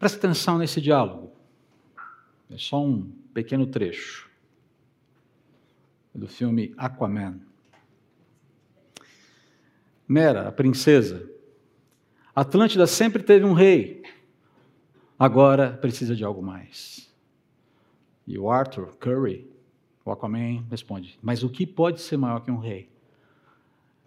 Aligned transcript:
Presta 0.00 0.16
atenção 0.16 0.56
nesse 0.56 0.80
diálogo. 0.80 1.30
É 2.50 2.56
só 2.56 2.82
um 2.82 3.12
pequeno 3.34 3.66
trecho 3.66 4.30
do 6.14 6.26
filme 6.26 6.74
Aquaman. 6.78 7.38
Mera, 10.08 10.48
a 10.48 10.52
princesa. 10.52 11.30
Atlântida 12.34 12.86
sempre 12.86 13.22
teve 13.22 13.44
um 13.44 13.52
rei. 13.52 14.02
Agora 15.18 15.70
precisa 15.74 16.16
de 16.16 16.24
algo 16.24 16.42
mais. 16.42 17.12
E 18.26 18.38
o 18.38 18.50
Arthur 18.50 18.96
Curry, 18.96 19.52
o 20.02 20.10
Aquaman, 20.10 20.64
responde: 20.70 21.18
Mas 21.20 21.42
o 21.42 21.50
que 21.50 21.66
pode 21.66 22.00
ser 22.00 22.16
maior 22.16 22.40
que 22.40 22.50
um 22.50 22.56
rei? 22.56 22.88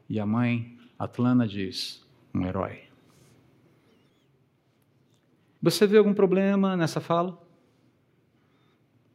E 0.09 0.19
a 0.19 0.25
mãe, 0.25 0.75
Atlana, 0.97 1.47
diz: 1.47 2.03
Um 2.33 2.43
herói. 2.47 2.92
Você 5.63 5.87
vê 5.87 5.97
algum 5.97 6.13
problema 6.13 6.75
nessa 6.75 6.99
fala? 6.99 7.41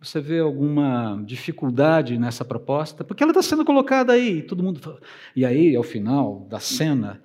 Você 0.01 0.19
vê 0.19 0.39
alguma 0.39 1.23
dificuldade 1.27 2.19
nessa 2.19 2.43
proposta? 2.43 3.05
Porque 3.05 3.23
ela 3.23 3.33
está 3.33 3.43
sendo 3.43 3.66
colocada 3.66 4.15
aí, 4.15 4.41
todo 4.41 4.62
mundo. 4.62 4.80
Fala. 4.80 4.98
E 5.37 5.45
aí, 5.45 5.77
ao 5.77 5.83
final 5.83 6.47
da 6.48 6.59
cena, 6.59 7.20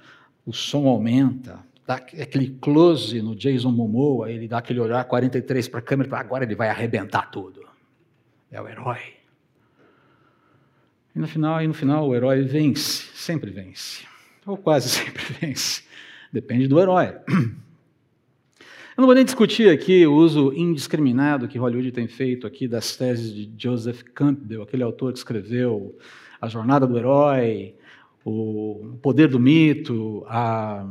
o 0.45 0.51
som 0.51 0.89
aumenta, 0.89 1.63
dá 1.87 1.95
aquele 1.95 2.49
close 2.59 3.21
no 3.21 3.33
Jason 3.33 3.71
Momoa, 3.71 4.29
ele 4.29 4.45
dá 4.45 4.57
aquele 4.57 4.81
olhar 4.81 5.01
43 5.05 5.69
para 5.69 5.79
a 5.79 5.83
câmera, 5.83 6.17
agora 6.17 6.43
ele 6.43 6.55
vai 6.55 6.67
arrebentar 6.67 7.31
tudo. 7.31 7.65
É 8.51 8.59
o 8.59 8.67
herói. 8.67 8.99
E 11.15 11.19
no 11.19 11.27
final, 11.29 11.61
e 11.61 11.67
no 11.67 11.73
final 11.73 12.09
o 12.09 12.13
herói 12.13 12.41
vence, 12.41 13.09
sempre 13.13 13.51
vence. 13.51 14.05
Ou 14.45 14.57
quase 14.57 14.89
sempre 14.91 15.23
vence. 15.39 15.81
Depende 16.29 16.67
do 16.67 16.77
herói. 16.77 17.13
Eu 18.95 19.01
não 19.01 19.07
vou 19.07 19.15
nem 19.15 19.25
discutir 19.25 19.71
aqui 19.71 20.05
o 20.05 20.13
uso 20.13 20.53
indiscriminado 20.55 21.47
que 21.47 21.57
Hollywood 21.57 21.91
tem 21.91 22.07
feito 22.07 22.45
aqui 22.45 22.67
das 22.67 22.95
teses 22.95 23.33
de 23.33 23.49
Joseph 23.57 24.03
Campbell, 24.13 24.61
aquele 24.61 24.83
autor 24.83 25.11
que 25.11 25.17
escreveu 25.17 25.97
A 26.39 26.47
Jornada 26.47 26.85
do 26.85 26.95
Herói, 26.95 27.73
O 28.23 28.95
Poder 29.01 29.27
do 29.29 29.39
Mito, 29.39 30.23
a, 30.27 30.85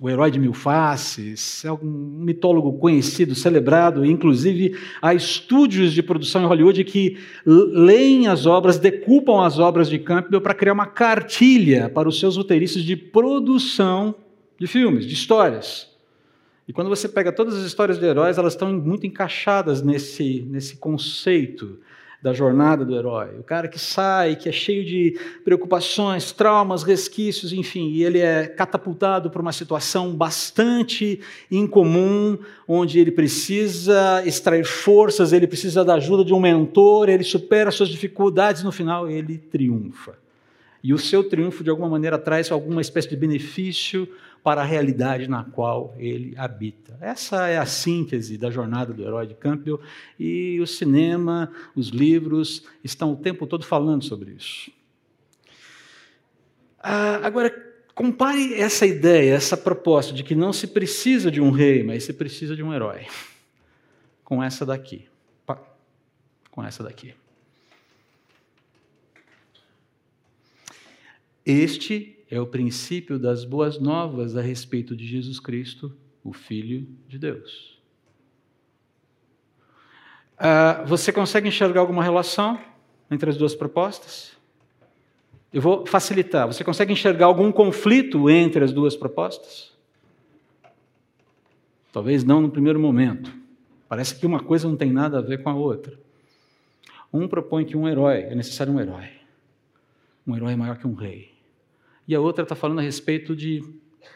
O 0.00 0.10
Herói 0.10 0.32
de 0.32 0.40
Mil 0.40 0.52
Faces. 0.52 1.64
É 1.64 1.70
um 1.70 1.78
mitólogo 2.24 2.72
conhecido, 2.72 3.36
celebrado, 3.36 4.04
inclusive 4.04 4.76
há 5.00 5.14
estúdios 5.14 5.92
de 5.92 6.02
produção 6.02 6.42
em 6.42 6.46
Hollywood 6.46 6.82
que 6.82 7.18
leem 7.46 8.26
as 8.26 8.46
obras, 8.46 8.80
decupam 8.80 9.44
as 9.44 9.60
obras 9.60 9.88
de 9.88 10.00
Campbell 10.00 10.40
para 10.40 10.54
criar 10.54 10.72
uma 10.72 10.86
cartilha 10.86 11.88
para 11.88 12.08
os 12.08 12.18
seus 12.18 12.36
roteiristas 12.36 12.82
de 12.82 12.96
produção 12.96 14.12
de 14.58 14.66
filmes, 14.66 15.06
de 15.06 15.14
histórias. 15.14 15.93
E 16.66 16.72
quando 16.72 16.88
você 16.88 17.08
pega 17.08 17.30
todas 17.30 17.56
as 17.56 17.64
histórias 17.64 17.98
de 17.98 18.06
heróis, 18.06 18.38
elas 18.38 18.54
estão 18.54 18.72
muito 18.72 19.06
encaixadas 19.06 19.82
nesse, 19.82 20.46
nesse 20.48 20.76
conceito 20.76 21.78
da 22.24 22.32
jornada 22.32 22.86
do 22.86 22.96
herói. 22.96 23.38
O 23.38 23.42
cara 23.42 23.68
que 23.68 23.78
sai, 23.78 24.34
que 24.34 24.48
é 24.48 24.52
cheio 24.52 24.82
de 24.82 25.20
preocupações, 25.44 26.32
traumas, 26.32 26.82
resquícios, 26.82 27.52
enfim, 27.52 27.90
e 27.90 28.02
ele 28.02 28.18
é 28.18 28.46
catapultado 28.46 29.28
para 29.28 29.42
uma 29.42 29.52
situação 29.52 30.16
bastante 30.16 31.20
incomum, 31.50 32.38
onde 32.66 32.98
ele 32.98 33.10
precisa 33.10 34.22
extrair 34.24 34.64
forças, 34.64 35.34
ele 35.34 35.46
precisa 35.46 35.84
da 35.84 35.96
ajuda 35.96 36.24
de 36.24 36.32
um 36.32 36.40
mentor, 36.40 37.10
ele 37.10 37.24
supera 37.24 37.70
suas 37.70 37.90
dificuldades, 37.90 38.62
no 38.62 38.72
final 38.72 39.06
ele 39.10 39.36
triunfa. 39.36 40.16
E 40.82 40.94
o 40.94 40.98
seu 40.98 41.28
triunfo, 41.28 41.62
de 41.62 41.68
alguma 41.68 41.90
maneira, 41.90 42.18
traz 42.18 42.50
alguma 42.50 42.80
espécie 42.80 43.10
de 43.10 43.16
benefício 43.16 44.08
para 44.44 44.60
a 44.60 44.64
realidade 44.64 45.26
na 45.26 45.42
qual 45.42 45.94
ele 45.96 46.34
habita. 46.36 46.98
Essa 47.00 47.48
é 47.48 47.56
a 47.56 47.64
síntese 47.64 48.36
da 48.36 48.50
jornada 48.50 48.92
do 48.92 49.02
herói 49.02 49.26
de 49.26 49.34
Campbell 49.34 49.80
e 50.20 50.60
o 50.60 50.66
cinema, 50.66 51.50
os 51.74 51.88
livros 51.88 52.62
estão 52.84 53.14
o 53.14 53.16
tempo 53.16 53.46
todo 53.46 53.64
falando 53.64 54.04
sobre 54.04 54.32
isso. 54.32 54.70
Ah, 56.78 57.26
agora, 57.26 57.50
compare 57.94 58.52
essa 58.60 58.84
ideia, 58.84 59.32
essa 59.32 59.56
proposta 59.56 60.12
de 60.12 60.22
que 60.22 60.34
não 60.34 60.52
se 60.52 60.66
precisa 60.66 61.30
de 61.30 61.40
um 61.40 61.50
rei, 61.50 61.82
mas 61.82 62.04
se 62.04 62.12
precisa 62.12 62.54
de 62.54 62.62
um 62.62 62.74
herói, 62.74 63.06
com 64.22 64.42
essa 64.42 64.66
daqui. 64.66 65.06
Com 66.50 66.62
essa 66.62 66.84
daqui. 66.84 67.14
Este 71.46 72.22
é 72.34 72.40
o 72.40 72.46
princípio 72.46 73.16
das 73.16 73.44
boas 73.44 73.78
novas 73.78 74.36
a 74.36 74.42
respeito 74.42 74.96
de 74.96 75.06
Jesus 75.06 75.38
Cristo, 75.38 75.94
o 76.22 76.32
Filho 76.32 76.88
de 77.06 77.16
Deus. 77.16 77.78
Ah, 80.36 80.82
você 80.84 81.12
consegue 81.12 81.46
enxergar 81.46 81.80
alguma 81.80 82.02
relação 82.02 82.60
entre 83.08 83.30
as 83.30 83.36
duas 83.36 83.54
propostas? 83.54 84.36
Eu 85.52 85.62
vou 85.62 85.86
facilitar. 85.86 86.48
Você 86.48 86.64
consegue 86.64 86.92
enxergar 86.92 87.26
algum 87.26 87.52
conflito 87.52 88.28
entre 88.28 88.64
as 88.64 88.72
duas 88.72 88.96
propostas? 88.96 89.72
Talvez 91.92 92.24
não 92.24 92.40
no 92.40 92.50
primeiro 92.50 92.80
momento. 92.80 93.32
Parece 93.88 94.16
que 94.16 94.26
uma 94.26 94.40
coisa 94.40 94.68
não 94.68 94.76
tem 94.76 94.90
nada 94.90 95.18
a 95.18 95.22
ver 95.22 95.40
com 95.40 95.50
a 95.50 95.54
outra. 95.54 95.96
Um 97.12 97.28
propõe 97.28 97.64
que 97.64 97.76
um 97.76 97.86
herói, 97.86 98.22
é 98.22 98.34
necessário 98.34 98.72
um 98.72 98.80
herói. 98.80 99.08
Um 100.26 100.34
herói 100.34 100.56
maior 100.56 100.76
que 100.76 100.86
um 100.88 100.94
rei 100.94 101.33
e 102.06 102.14
a 102.14 102.20
outra 102.20 102.42
está 102.42 102.54
falando 102.54 102.78
a 102.78 102.82
respeito 102.82 103.34
de 103.34 103.62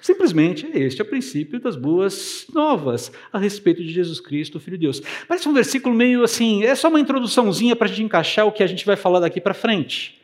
simplesmente 0.00 0.66
este 0.75 1.00
é 1.00 1.04
o 1.04 1.09
princípio 1.09 1.59
das 1.59 1.76
boas 1.76 2.47
novas 2.53 3.10
a 3.32 3.38
respeito 3.38 3.82
de 3.82 3.91
Jesus 3.91 4.21
Cristo, 4.21 4.60
Filho 4.60 4.76
de 4.76 4.87
Deus. 4.87 5.03
Parece 5.26 5.49
um 5.49 5.54
versículo 5.54 5.94
meio 5.94 6.22
assim, 6.22 6.65
é 6.65 6.75
só 6.75 6.88
uma 6.88 7.00
introduçãozinha 7.00 7.75
para 7.75 7.87
a 7.87 7.88
gente 7.88 8.03
encaixar 8.03 8.47
o 8.47 8.53
que 8.53 8.62
a 8.62 8.66
gente 8.66 8.84
vai 8.84 8.97
falar 8.97 9.21
daqui 9.21 9.41
para 9.41 9.54
frente. 9.54 10.21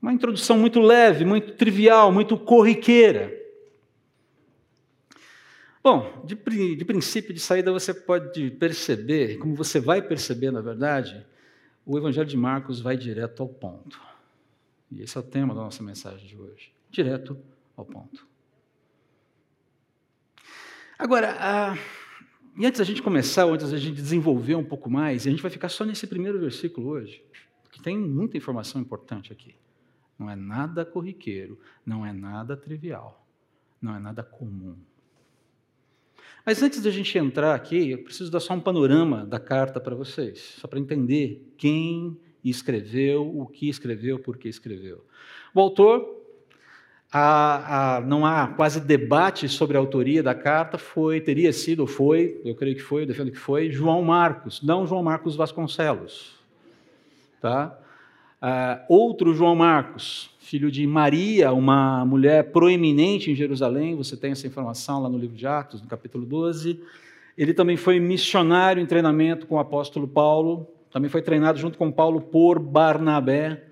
Uma 0.00 0.12
introdução 0.12 0.58
muito 0.58 0.80
leve, 0.80 1.24
muito 1.24 1.52
trivial, 1.52 2.12
muito 2.12 2.36
corriqueira. 2.36 3.32
Bom, 5.82 6.24
de, 6.24 6.34
de 6.74 6.84
princípio 6.84 7.32
de 7.32 7.38
saída 7.38 7.70
você 7.70 7.94
pode 7.94 8.50
perceber, 8.50 9.38
como 9.38 9.54
você 9.54 9.78
vai 9.78 10.02
perceber, 10.02 10.50
na 10.50 10.60
verdade, 10.60 11.24
o 11.84 11.96
Evangelho 11.96 12.26
de 12.26 12.36
Marcos 12.36 12.80
vai 12.80 12.96
direto 12.96 13.40
ao 13.40 13.48
ponto. 13.48 14.00
E 14.90 15.02
esse 15.02 15.16
é 15.16 15.20
o 15.20 15.22
tema 15.22 15.54
da 15.54 15.60
nossa 15.60 15.82
mensagem 15.82 16.26
de 16.26 16.36
hoje. 16.36 16.72
Direto 16.90 17.38
ao 17.76 17.84
ponto. 17.84 18.26
Agora, 20.98 21.36
ah, 21.38 21.76
e 22.56 22.64
antes 22.64 22.78
da 22.78 22.84
gente 22.84 23.02
começar, 23.02 23.44
antes 23.44 23.70
da 23.70 23.76
gente 23.76 24.00
desenvolver 24.00 24.54
um 24.54 24.64
pouco 24.64 24.88
mais, 24.88 25.26
a 25.26 25.30
gente 25.30 25.42
vai 25.42 25.50
ficar 25.50 25.68
só 25.68 25.84
nesse 25.84 26.06
primeiro 26.06 26.40
versículo 26.40 26.88
hoje, 26.88 27.22
que 27.70 27.82
tem 27.82 27.98
muita 27.98 28.38
informação 28.38 28.80
importante 28.80 29.30
aqui. 29.32 29.54
Não 30.18 30.30
é 30.30 30.34
nada 30.34 30.84
corriqueiro, 30.84 31.60
não 31.84 32.06
é 32.06 32.12
nada 32.12 32.56
trivial, 32.56 33.26
não 33.80 33.94
é 33.94 33.98
nada 33.98 34.22
comum. 34.22 34.76
Mas 36.46 36.62
antes 36.62 36.80
da 36.80 36.90
gente 36.90 37.18
entrar 37.18 37.54
aqui, 37.54 37.90
eu 37.90 38.02
preciso 38.02 38.30
dar 38.30 38.40
só 38.40 38.54
um 38.54 38.60
panorama 38.60 39.26
da 39.26 39.38
carta 39.38 39.78
para 39.78 39.94
vocês, 39.94 40.56
só 40.58 40.66
para 40.66 40.78
entender 40.78 41.52
quem 41.58 42.18
e 42.42 42.50
escreveu, 42.50 43.26
o 43.26 43.46
que 43.46 43.68
escreveu, 43.68 44.18
por 44.18 44.36
que 44.36 44.48
escreveu. 44.48 45.04
O 45.54 45.60
autor, 45.60 46.04
a, 47.12 47.96
a, 47.96 48.00
não 48.00 48.26
há 48.26 48.48
quase 48.48 48.80
debate 48.80 49.48
sobre 49.48 49.76
a 49.76 49.80
autoria 49.80 50.22
da 50.22 50.34
carta, 50.34 50.76
foi, 50.78 51.20
teria 51.20 51.52
sido, 51.52 51.86
foi, 51.86 52.40
eu 52.44 52.54
creio 52.54 52.76
que 52.76 52.82
foi, 52.82 53.02
eu 53.02 53.06
defendo 53.06 53.30
que 53.30 53.38
foi, 53.38 53.70
João 53.70 54.02
Marcos, 54.02 54.62
não 54.62 54.86
João 54.86 55.02
Marcos 55.02 55.36
Vasconcelos. 55.36 56.36
Tá? 57.40 57.78
Uh, 58.42 58.84
outro 58.88 59.32
João 59.34 59.54
Marcos, 59.54 60.30
filho 60.38 60.70
de 60.70 60.86
Maria, 60.86 61.52
uma 61.52 62.04
mulher 62.04 62.52
proeminente 62.52 63.30
em 63.30 63.34
Jerusalém, 63.34 63.96
você 63.96 64.16
tem 64.16 64.32
essa 64.32 64.46
informação 64.46 65.02
lá 65.02 65.08
no 65.08 65.18
livro 65.18 65.36
de 65.36 65.46
Atos, 65.46 65.80
no 65.80 65.88
capítulo 65.88 66.26
12. 66.26 66.80
Ele 67.36 67.52
também 67.52 67.76
foi 67.76 67.98
missionário 67.98 68.82
em 68.82 68.86
treinamento 68.86 69.46
com 69.46 69.56
o 69.56 69.58
apóstolo 69.58 70.06
Paulo, 70.06 70.68
também 70.96 71.10
foi 71.10 71.20
treinado 71.20 71.58
junto 71.58 71.76
com 71.76 71.92
Paulo 71.92 72.22
por 72.22 72.58
Barnabé. 72.58 73.64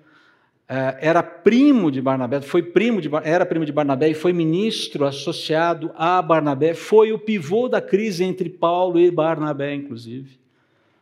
É, 0.69 0.97
era 1.01 1.23
primo 1.23 1.89
de 1.89 1.99
Barnabé, 1.99 2.39
foi 2.39 2.61
primo 2.61 3.01
de, 3.01 3.09
era 3.23 3.43
primo 3.43 3.65
de 3.65 3.71
Barnabé 3.71 4.09
e 4.09 4.13
foi 4.13 4.31
ministro 4.31 5.05
associado 5.07 5.91
a 5.95 6.21
Barnabé. 6.21 6.75
Foi 6.75 7.11
o 7.11 7.17
pivô 7.17 7.67
da 7.67 7.81
crise 7.81 8.23
entre 8.23 8.47
Paulo 8.47 8.99
e 8.99 9.09
Barnabé, 9.09 9.73
inclusive. 9.73 10.37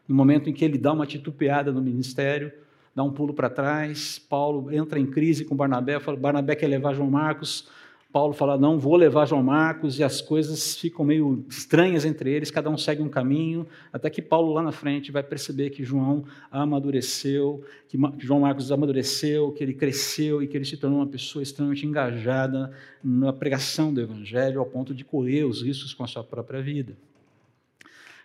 No 0.08 0.16
momento 0.16 0.50
em 0.50 0.54
que 0.54 0.64
ele 0.64 0.78
dá 0.78 0.94
uma 0.94 1.06
titubeada 1.06 1.74
no 1.74 1.82
ministério, 1.82 2.54
dá 2.96 3.04
um 3.04 3.12
pulo 3.12 3.34
para 3.34 3.50
trás, 3.50 4.18
Paulo 4.18 4.72
entra 4.72 4.98
em 4.98 5.06
crise 5.06 5.44
com 5.44 5.58
Barnabé, 5.58 6.00
fala, 6.00 6.16
Barnabé 6.16 6.56
quer 6.56 6.68
levar 6.68 6.94
João 6.94 7.12
Marcos, 7.12 7.68
Paulo 8.14 8.32
fala: 8.32 8.60
não 8.60 8.78
vou 8.78 8.96
levar 8.96 9.26
João 9.26 9.42
Marcos, 9.42 9.98
e 9.98 10.04
as 10.04 10.22
coisas 10.22 10.76
ficam 10.78 11.04
meio 11.04 11.44
estranhas 11.50 12.06
entre 12.06 12.32
eles, 12.32 12.52
cada 12.52 12.70
um 12.70 12.78
segue 12.78 13.02
um 13.02 13.10
caminho, 13.10 13.66
até 13.92 14.08
que 14.08 14.22
Paulo 14.22 14.54
lá 14.54 14.62
na 14.62 14.72
frente 14.72 15.12
vai 15.12 15.24
perceber 15.24 15.72
que 15.72 15.84
João 15.84 16.24
amadureceu, 16.52 17.64
que 17.90 17.98
João 18.20 18.42
Marcos 18.42 18.72
amadureceu, 18.72 19.52
que 19.52 19.64
ele 19.64 19.74
cresceu 19.74 20.44
e 20.44 20.48
que 20.48 20.56
ele 20.56 20.64
se 20.64 20.78
tornou 20.78 21.00
uma 21.00 21.08
pessoa 21.08 21.42
extremamente 21.42 21.88
engajada 21.88 22.72
na 23.04 23.34
pregação 23.34 23.92
do 23.92 24.00
Evangelho, 24.00 24.60
ao 24.60 24.66
ponto 24.68 24.94
de 24.94 25.04
correr 25.04 25.44
os 25.46 25.64
riscos 25.64 25.92
com 25.92 26.04
a 26.04 26.08
sua 26.08 26.24
própria 26.24 26.62
vida. 26.62 26.96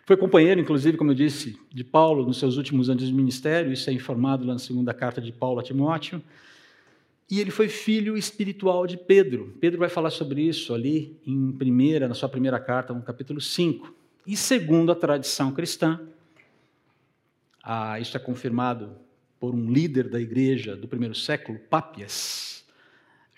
Foi 0.05 0.15
companheiro, 0.15 0.61
inclusive, 0.61 0.97
como 0.97 1.11
eu 1.11 1.15
disse, 1.15 1.59
de 1.73 1.83
Paulo 1.83 2.25
nos 2.25 2.37
seus 2.37 2.57
últimos 2.57 2.91
anos 2.91 3.07
de 3.07 3.13
ministério, 3.13 3.73
isso 3.73 3.89
é 3.89 3.93
informado 3.93 4.45
lá 4.45 4.53
na 4.53 4.59
segunda 4.59 4.93
carta 4.93 5.19
de 5.19 5.31
Paulo 5.31 5.59
a 5.59 5.63
Timóteo. 5.63 6.21
E 7.29 7.39
ele 7.39 7.51
foi 7.51 7.69
filho 7.69 8.17
espiritual 8.17 8.87
de 8.87 8.97
Pedro. 8.97 9.55
Pedro 9.59 9.79
vai 9.79 9.89
falar 9.89 10.09
sobre 10.09 10.41
isso 10.41 10.73
ali 10.73 11.15
em 11.25 11.51
primeira, 11.51 12.07
na 12.07 12.15
sua 12.15 12.27
primeira 12.27 12.59
carta, 12.59 12.93
no 12.93 13.03
capítulo 13.03 13.39
5. 13.39 13.93
E 14.25 14.35
segundo 14.35 14.91
a 14.91 14.95
tradição 14.95 15.51
cristã, 15.51 16.01
ah, 17.63 17.99
isso 17.99 18.17
é 18.17 18.19
confirmado 18.19 18.95
por 19.39 19.53
um 19.53 19.71
líder 19.71 20.09
da 20.09 20.19
igreja 20.19 20.75
do 20.75 20.87
primeiro 20.87 21.15
século, 21.15 21.59
Pápias, 21.69 22.65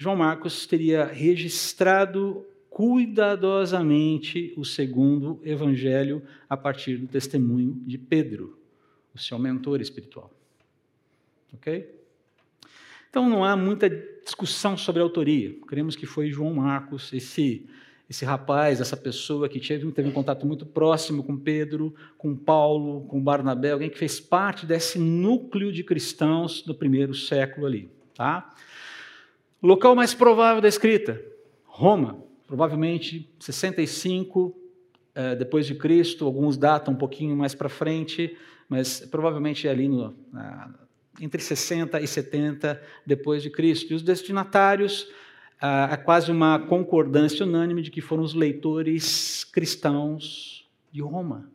João 0.02 0.16
Marcos 0.16 0.66
teria 0.66 1.06
registrado 1.06 2.44
cuidadosamente 2.72 4.52
o 4.58 4.66
segundo 4.66 5.40
evangelho 5.44 6.24
a 6.50 6.58
partir 6.58 6.98
do 6.98 7.06
testemunho 7.06 7.80
de 7.86 8.00
Pedro, 8.00 8.58
o 9.14 9.20
seu 9.20 9.38
mentor 9.38 9.80
espiritual. 9.80 10.32
Ok? 11.54 12.01
Então 13.12 13.30
não 13.30 13.44
há 13.44 13.58
muita 13.58 13.90
discussão 14.24 14.78
sobre 14.78 15.02
a 15.02 15.04
autoria. 15.04 15.54
Cremos 15.68 15.98
que 15.98 16.06
foi 16.06 16.32
João 16.32 16.54
Marcos, 16.56 17.12
esse 17.14 17.68
esse 18.10 18.26
rapaz, 18.26 18.82
essa 18.82 18.98
pessoa 18.98 19.48
que 19.48 19.58
teve, 19.58 19.90
teve 19.94 20.10
um 20.10 20.12
contato 20.12 20.46
muito 20.46 20.66
próximo 20.66 21.24
com 21.24 21.38
Pedro, 21.38 21.96
com 22.18 22.36
Paulo, 22.36 23.06
com 23.08 23.24
Barnabé, 23.24 23.72
alguém 23.72 23.90
que 23.90 23.98
fez 23.98 24.20
parte 24.20 24.66
desse 24.66 25.00
núcleo 25.00 25.72
de 25.72 25.82
cristãos 25.82 26.62
do 26.62 26.76
primeiro 26.76 27.14
século 27.14 27.66
ali. 27.66 27.90
Tá? 28.14 28.54
Local 29.64 29.96
mais 29.96 30.14
provável 30.14 30.62
da 30.62 30.68
escrita: 30.68 31.22
Roma, 31.64 32.22
provavelmente 32.46 33.30
65 33.40 34.58
é, 35.16 35.36
depois 35.36 35.66
de 35.66 35.76
Cristo, 35.76 36.26
alguns 36.26 36.58
datam 36.58 36.94
um 36.94 36.98
pouquinho 36.98 37.36
mais 37.36 37.56
para 37.56 37.70
frente, 37.70 38.38
mas 38.68 39.00
provavelmente 39.00 39.70
é 39.70 39.72
ali 39.72 39.88
no, 39.88 40.14
na, 40.34 40.74
entre 41.20 41.42
60 41.42 42.00
e 42.00 42.08
70 42.08 42.82
depois 43.06 43.44
de 43.44 43.50
Cristo. 43.50 43.92
E 43.92 43.96
os 43.96 44.02
destinatários 44.02 45.08
há 45.60 45.98
quase 45.98 46.32
uma 46.32 46.60
concordância 46.60 47.46
unânime 47.46 47.82
de 47.82 47.92
que 47.92 48.02
foram 48.02 48.24
os 48.24 48.34
leitores 48.34 49.44
cristãos 49.44 50.70
de 50.92 51.02
Roma. 51.02 51.52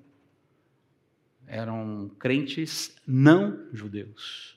Eram 1.47 2.11
crentes 2.19 2.95
não 3.07 3.67
judeus. 3.73 4.57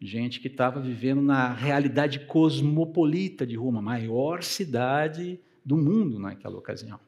Gente 0.00 0.40
que 0.40 0.48
estava 0.48 0.80
vivendo 0.80 1.22
na 1.22 1.52
realidade 1.52 2.20
cosmopolita 2.20 3.46
de 3.46 3.56
Roma, 3.56 3.80
maior 3.80 4.42
cidade 4.42 5.40
do 5.64 5.76
mundo 5.76 6.18
naquela 6.18 6.58
ocasião. 6.58 7.00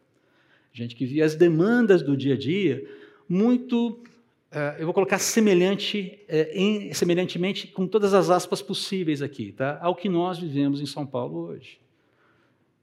Gente 0.72 0.94
que 0.94 1.04
via 1.04 1.24
as 1.24 1.34
demandas 1.34 2.02
do 2.02 2.16
dia 2.16 2.34
a 2.34 2.38
dia 2.38 2.86
muito 3.28 4.02
eu 4.78 4.84
vou 4.86 4.94
colocar 4.94 5.18
semelhante, 5.18 6.18
uh, 6.28 6.34
em, 6.52 6.92
semelhantemente 6.94 7.66
com 7.66 7.86
todas 7.86 8.14
as 8.14 8.30
aspas 8.30 8.62
possíveis 8.62 9.20
aqui, 9.20 9.52
tá? 9.52 9.78
ao 9.82 9.94
que 9.94 10.08
nós 10.08 10.38
vivemos 10.38 10.80
em 10.80 10.86
São 10.86 11.06
Paulo 11.06 11.48
hoje. 11.48 11.78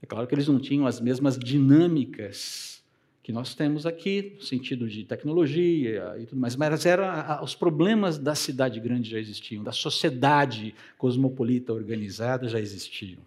É 0.01 0.05
claro 0.05 0.27
que 0.27 0.35
eles 0.35 0.47
não 0.47 0.59
tinham 0.59 0.85
as 0.85 0.99
mesmas 0.99 1.37
dinâmicas 1.37 2.83
que 3.23 3.31
nós 3.31 3.55
temos 3.55 3.85
aqui, 3.85 4.33
no 4.35 4.41
sentido 4.41 4.89
de 4.89 5.05
tecnologia 5.05 6.13
e 6.19 6.25
tudo 6.25 6.41
mais, 6.41 6.57
mas 6.57 6.85
era, 6.85 7.41
os 7.41 7.55
problemas 7.55 8.17
da 8.17 8.35
cidade 8.35 8.81
grande 8.81 9.09
já 9.09 9.17
existiam, 9.17 9.63
da 9.63 9.71
sociedade 9.71 10.75
cosmopolita 10.97 11.71
organizada 11.71 12.49
já 12.49 12.59
existiam. 12.59 13.21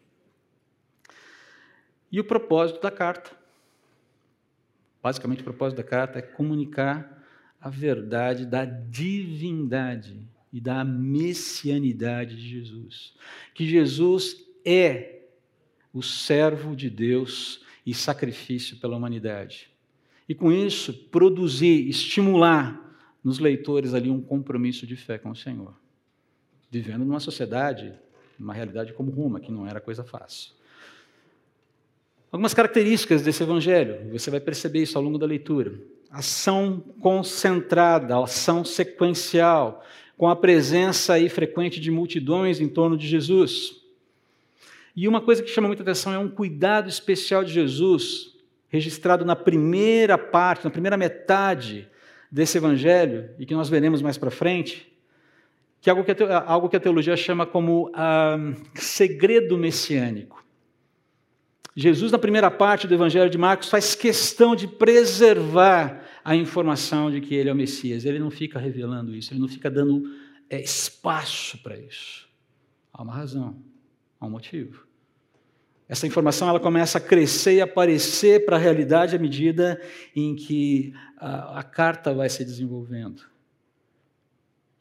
E 2.12 2.20
o 2.20 2.24
propósito 2.24 2.82
da 2.82 2.90
carta, 2.90 3.30
basicamente 5.02 5.40
o 5.40 5.44
propósito 5.44 5.78
da 5.78 5.84
carta 5.84 6.18
é 6.18 6.22
comunicar 6.22 7.15
a 7.66 7.68
verdade 7.68 8.46
da 8.46 8.64
divindade 8.64 10.24
e 10.52 10.60
da 10.60 10.84
messianidade 10.84 12.36
de 12.36 12.48
Jesus. 12.48 13.12
Que 13.52 13.66
Jesus 13.66 14.36
é 14.64 15.22
o 15.92 16.00
servo 16.00 16.76
de 16.76 16.88
Deus 16.88 17.60
e 17.84 17.92
sacrifício 17.92 18.76
pela 18.76 18.96
humanidade. 18.96 19.68
E 20.28 20.34
com 20.34 20.52
isso, 20.52 20.94
produzir, 20.94 21.88
estimular 21.88 22.80
nos 23.24 23.40
leitores 23.40 23.94
ali 23.94 24.10
um 24.10 24.20
compromisso 24.20 24.86
de 24.86 24.94
fé 24.94 25.18
com 25.18 25.30
o 25.30 25.36
Senhor. 25.36 25.74
Vivendo 26.70 27.04
numa 27.04 27.18
sociedade, 27.18 27.92
numa 28.38 28.54
realidade 28.54 28.92
como 28.92 29.10
Roma, 29.10 29.40
que 29.40 29.50
não 29.50 29.66
era 29.66 29.80
coisa 29.80 30.04
fácil. 30.04 30.52
Algumas 32.30 32.54
características 32.54 33.22
desse 33.22 33.42
evangelho, 33.42 34.08
você 34.12 34.30
vai 34.30 34.38
perceber 34.38 34.82
isso 34.82 34.96
ao 34.96 35.02
longo 35.02 35.18
da 35.18 35.26
leitura 35.26 35.95
ação 36.10 36.82
concentrada, 37.00 38.18
ação 38.18 38.64
sequencial, 38.64 39.84
com 40.16 40.28
a 40.28 40.36
presença 40.36 41.14
aí 41.14 41.28
frequente 41.28 41.80
de 41.80 41.90
multidões 41.90 42.60
em 42.60 42.68
torno 42.68 42.96
de 42.96 43.06
Jesus. 43.06 43.82
E 44.94 45.06
uma 45.06 45.20
coisa 45.20 45.42
que 45.42 45.50
chama 45.50 45.68
muita 45.68 45.82
atenção 45.82 46.12
é 46.12 46.18
um 46.18 46.28
cuidado 46.28 46.88
especial 46.88 47.44
de 47.44 47.52
Jesus, 47.52 48.34
registrado 48.68 49.24
na 49.24 49.36
primeira 49.36 50.16
parte, 50.16 50.64
na 50.64 50.70
primeira 50.70 50.96
metade 50.96 51.88
desse 52.30 52.56
evangelho, 52.56 53.28
e 53.38 53.44
que 53.44 53.54
nós 53.54 53.68
veremos 53.68 54.00
mais 54.00 54.16
para 54.16 54.30
frente, 54.30 54.90
que 55.82 55.90
é 55.90 55.92
algo 56.46 56.68
que 56.68 56.76
a, 56.76 56.80
teologia 56.80 57.16
chama 57.16 57.44
como 57.44 57.90
ah, 57.94 58.38
segredo 58.74 59.58
messiânico. 59.58 60.45
Jesus, 61.78 62.10
na 62.10 62.18
primeira 62.18 62.50
parte 62.50 62.86
do 62.86 62.94
Evangelho 62.94 63.28
de 63.28 63.36
Marcos, 63.36 63.68
faz 63.68 63.94
questão 63.94 64.56
de 64.56 64.66
preservar 64.66 66.02
a 66.24 66.34
informação 66.34 67.10
de 67.10 67.20
que 67.20 67.34
ele 67.34 67.50
é 67.50 67.52
o 67.52 67.56
Messias. 67.56 68.06
Ele 68.06 68.18
não 68.18 68.30
fica 68.30 68.58
revelando 68.58 69.14
isso, 69.14 69.34
ele 69.34 69.40
não 69.40 69.48
fica 69.48 69.70
dando 69.70 70.10
é, 70.48 70.58
espaço 70.58 71.58
para 71.62 71.78
isso. 71.78 72.26
Há 72.90 73.02
uma 73.02 73.12
razão, 73.12 73.62
há 74.18 74.24
um 74.24 74.30
motivo. 74.30 74.86
Essa 75.86 76.06
informação 76.06 76.48
ela 76.48 76.58
começa 76.58 76.96
a 76.96 77.00
crescer 77.00 77.56
e 77.56 77.60
aparecer 77.60 78.46
para 78.46 78.56
a 78.56 78.58
realidade 78.58 79.14
à 79.14 79.18
medida 79.18 79.78
em 80.14 80.34
que 80.34 80.94
a, 81.18 81.60
a 81.60 81.62
carta 81.62 82.14
vai 82.14 82.30
se 82.30 82.42
desenvolvendo. 82.42 83.22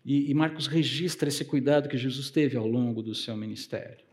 E, 0.06 0.32
e 0.32 0.34
Marcos 0.34 0.66
registra 0.66 1.28
esse 1.28 1.44
cuidado 1.44 1.90
que 1.90 1.98
Jesus 1.98 2.32
teve 2.32 2.56
ao 2.56 2.66
longo 2.66 3.04
do 3.04 3.14
seu 3.14 3.36
ministério. 3.36 4.05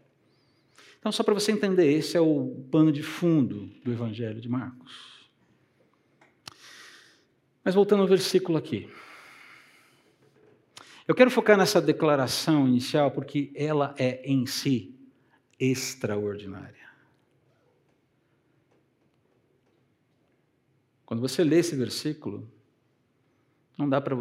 Então, 1.02 1.10
só 1.10 1.24
para 1.24 1.34
você 1.34 1.50
entender, 1.50 1.92
esse 1.92 2.16
é 2.16 2.20
o 2.20 2.64
pano 2.70 2.92
de 2.92 3.02
fundo 3.02 3.66
do 3.84 3.90
Evangelho 3.90 4.40
de 4.40 4.48
Marcos. 4.48 5.28
Mas 7.64 7.74
voltando 7.74 8.02
ao 8.02 8.06
versículo 8.08 8.56
aqui. 8.56 8.88
Eu 11.06 11.12
quero 11.12 11.28
focar 11.28 11.58
nessa 11.58 11.82
declaração 11.82 12.68
inicial 12.68 13.10
porque 13.10 13.50
ela 13.56 13.96
é 13.98 14.22
em 14.24 14.46
si 14.46 14.94
extraordinária. 15.58 16.88
Quando 21.04 21.18
você 21.18 21.42
lê 21.42 21.58
esse 21.58 21.74
versículo, 21.74 22.48
não 23.76 23.88
dá 23.88 24.00
para 24.00 24.14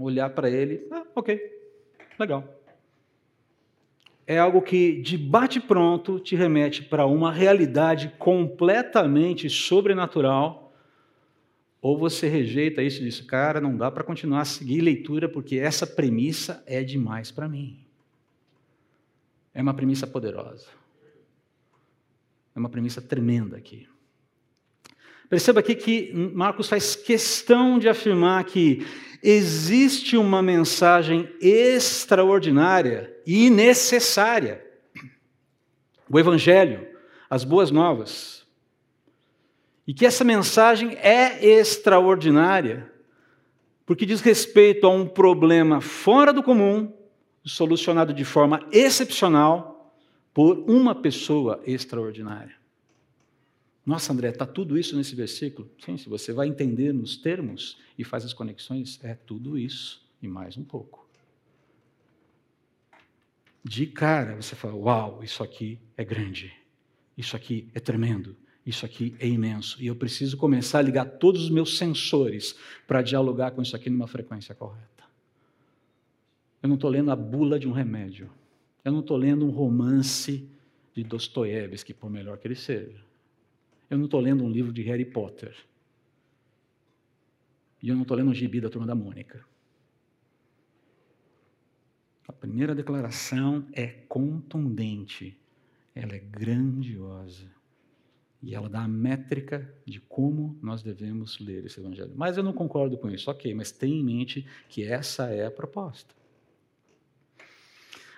olhar 0.00 0.30
para 0.30 0.50
ele, 0.50 0.84
ah, 0.90 1.06
ok, 1.14 1.40
legal 2.18 2.57
é 4.28 4.38
algo 4.38 4.60
que, 4.60 5.00
de 5.00 5.16
bate-pronto, 5.16 6.20
te 6.20 6.36
remete 6.36 6.82
para 6.82 7.06
uma 7.06 7.32
realidade 7.32 8.12
completamente 8.18 9.48
sobrenatural, 9.48 10.70
ou 11.80 11.96
você 11.96 12.28
rejeita 12.28 12.82
isso 12.82 13.00
e 13.00 13.06
diz, 13.06 13.22
cara, 13.22 13.58
não 13.58 13.74
dá 13.74 13.90
para 13.90 14.04
continuar 14.04 14.42
a 14.42 14.44
seguir 14.44 14.82
leitura, 14.82 15.30
porque 15.30 15.56
essa 15.56 15.86
premissa 15.86 16.62
é 16.66 16.84
demais 16.84 17.30
para 17.30 17.48
mim. 17.48 17.78
É 19.54 19.62
uma 19.62 19.72
premissa 19.72 20.06
poderosa. 20.06 20.66
É 22.54 22.58
uma 22.58 22.68
premissa 22.68 23.00
tremenda 23.00 23.56
aqui. 23.56 23.88
Perceba 25.28 25.60
aqui 25.60 25.74
que 25.74 26.12
Marcos 26.34 26.68
faz 26.68 26.96
questão 26.96 27.78
de 27.78 27.88
afirmar 27.88 28.44
que 28.44 28.86
existe 29.22 30.16
uma 30.16 30.42
mensagem 30.42 31.28
extraordinária 31.40 33.14
e 33.26 33.50
necessária. 33.50 34.64
O 36.08 36.18
Evangelho, 36.18 36.88
as 37.28 37.44
boas 37.44 37.70
novas. 37.70 38.46
E 39.86 39.92
que 39.92 40.06
essa 40.06 40.24
mensagem 40.24 40.96
é 40.96 41.44
extraordinária, 41.44 42.90
porque 43.84 44.06
diz 44.06 44.20
respeito 44.20 44.86
a 44.86 44.90
um 44.90 45.06
problema 45.06 45.80
fora 45.80 46.32
do 46.32 46.42
comum, 46.42 46.92
solucionado 47.44 48.12
de 48.12 48.24
forma 48.24 48.66
excepcional 48.70 49.94
por 50.32 50.58
uma 50.68 50.94
pessoa 50.94 51.60
extraordinária. 51.66 52.57
Nossa, 53.88 54.12
André, 54.12 54.28
está 54.28 54.44
tudo 54.44 54.76
isso 54.76 54.94
nesse 54.94 55.14
versículo? 55.14 55.66
Sim, 55.82 55.96
se 55.96 56.10
você 56.10 56.30
vai 56.30 56.46
entender 56.46 56.92
nos 56.92 57.16
termos 57.16 57.78
e 57.96 58.04
faz 58.04 58.22
as 58.22 58.34
conexões, 58.34 59.02
é 59.02 59.14
tudo 59.14 59.56
isso 59.56 60.06
e 60.20 60.28
mais 60.28 60.58
um 60.58 60.62
pouco. 60.62 61.08
De 63.64 63.86
cara, 63.86 64.36
você 64.36 64.54
fala: 64.54 64.74
Uau, 64.74 65.24
isso 65.24 65.42
aqui 65.42 65.78
é 65.96 66.04
grande, 66.04 66.52
isso 67.16 67.34
aqui 67.34 67.66
é 67.74 67.80
tremendo, 67.80 68.36
Isso 68.66 68.84
aqui 68.84 69.16
é 69.18 69.26
imenso. 69.26 69.82
E 69.82 69.86
eu 69.86 69.96
preciso 69.96 70.36
começar 70.36 70.80
a 70.80 70.82
ligar 70.82 71.06
todos 71.06 71.44
os 71.44 71.48
meus 71.48 71.78
sensores 71.78 72.54
para 72.86 73.00
dialogar 73.00 73.52
com 73.52 73.62
isso 73.62 73.74
aqui 73.74 73.88
numa 73.88 74.06
frequência 74.06 74.54
correta. 74.54 75.04
Eu 76.62 76.68
não 76.68 76.74
estou 76.74 76.90
lendo 76.90 77.10
a 77.10 77.16
bula 77.16 77.58
de 77.58 77.66
um 77.66 77.72
remédio. 77.72 78.30
Eu 78.84 78.92
não 78.92 79.00
estou 79.00 79.16
lendo 79.16 79.46
um 79.46 79.50
romance 79.50 80.46
de 80.94 81.02
Dostoiévski, 81.02 81.94
por 81.94 82.10
melhor 82.10 82.36
que 82.36 82.46
ele 82.46 82.54
seja. 82.54 83.07
Eu 83.90 83.98
não 83.98 84.04
estou 84.04 84.20
lendo 84.20 84.44
um 84.44 84.50
livro 84.50 84.72
de 84.72 84.82
Harry 84.82 85.04
Potter. 85.04 85.56
E 87.82 87.88
eu 87.88 87.94
não 87.94 88.02
estou 88.02 88.16
lendo 88.16 88.30
um 88.30 88.34
gibi 88.34 88.60
da 88.60 88.68
Turma 88.68 88.86
da 88.86 88.94
Mônica. 88.94 89.44
A 92.26 92.32
primeira 92.32 92.74
declaração 92.74 93.66
é 93.72 93.86
contundente, 93.86 95.38
ela 95.94 96.14
é 96.14 96.18
grandiosa. 96.18 97.50
E 98.42 98.54
ela 98.54 98.68
dá 98.68 98.82
a 98.82 98.88
métrica 98.88 99.74
de 99.84 99.98
como 100.00 100.56
nós 100.62 100.82
devemos 100.82 101.40
ler 101.40 101.64
esse 101.64 101.80
evangelho. 101.80 102.12
Mas 102.14 102.36
eu 102.36 102.42
não 102.42 102.52
concordo 102.52 102.96
com 102.96 103.10
isso. 103.10 103.30
Ok, 103.30 103.52
mas 103.52 103.72
tenha 103.72 103.96
em 103.96 104.04
mente 104.04 104.46
que 104.68 104.84
essa 104.84 105.26
é 105.30 105.46
a 105.46 105.50
proposta. 105.50 106.14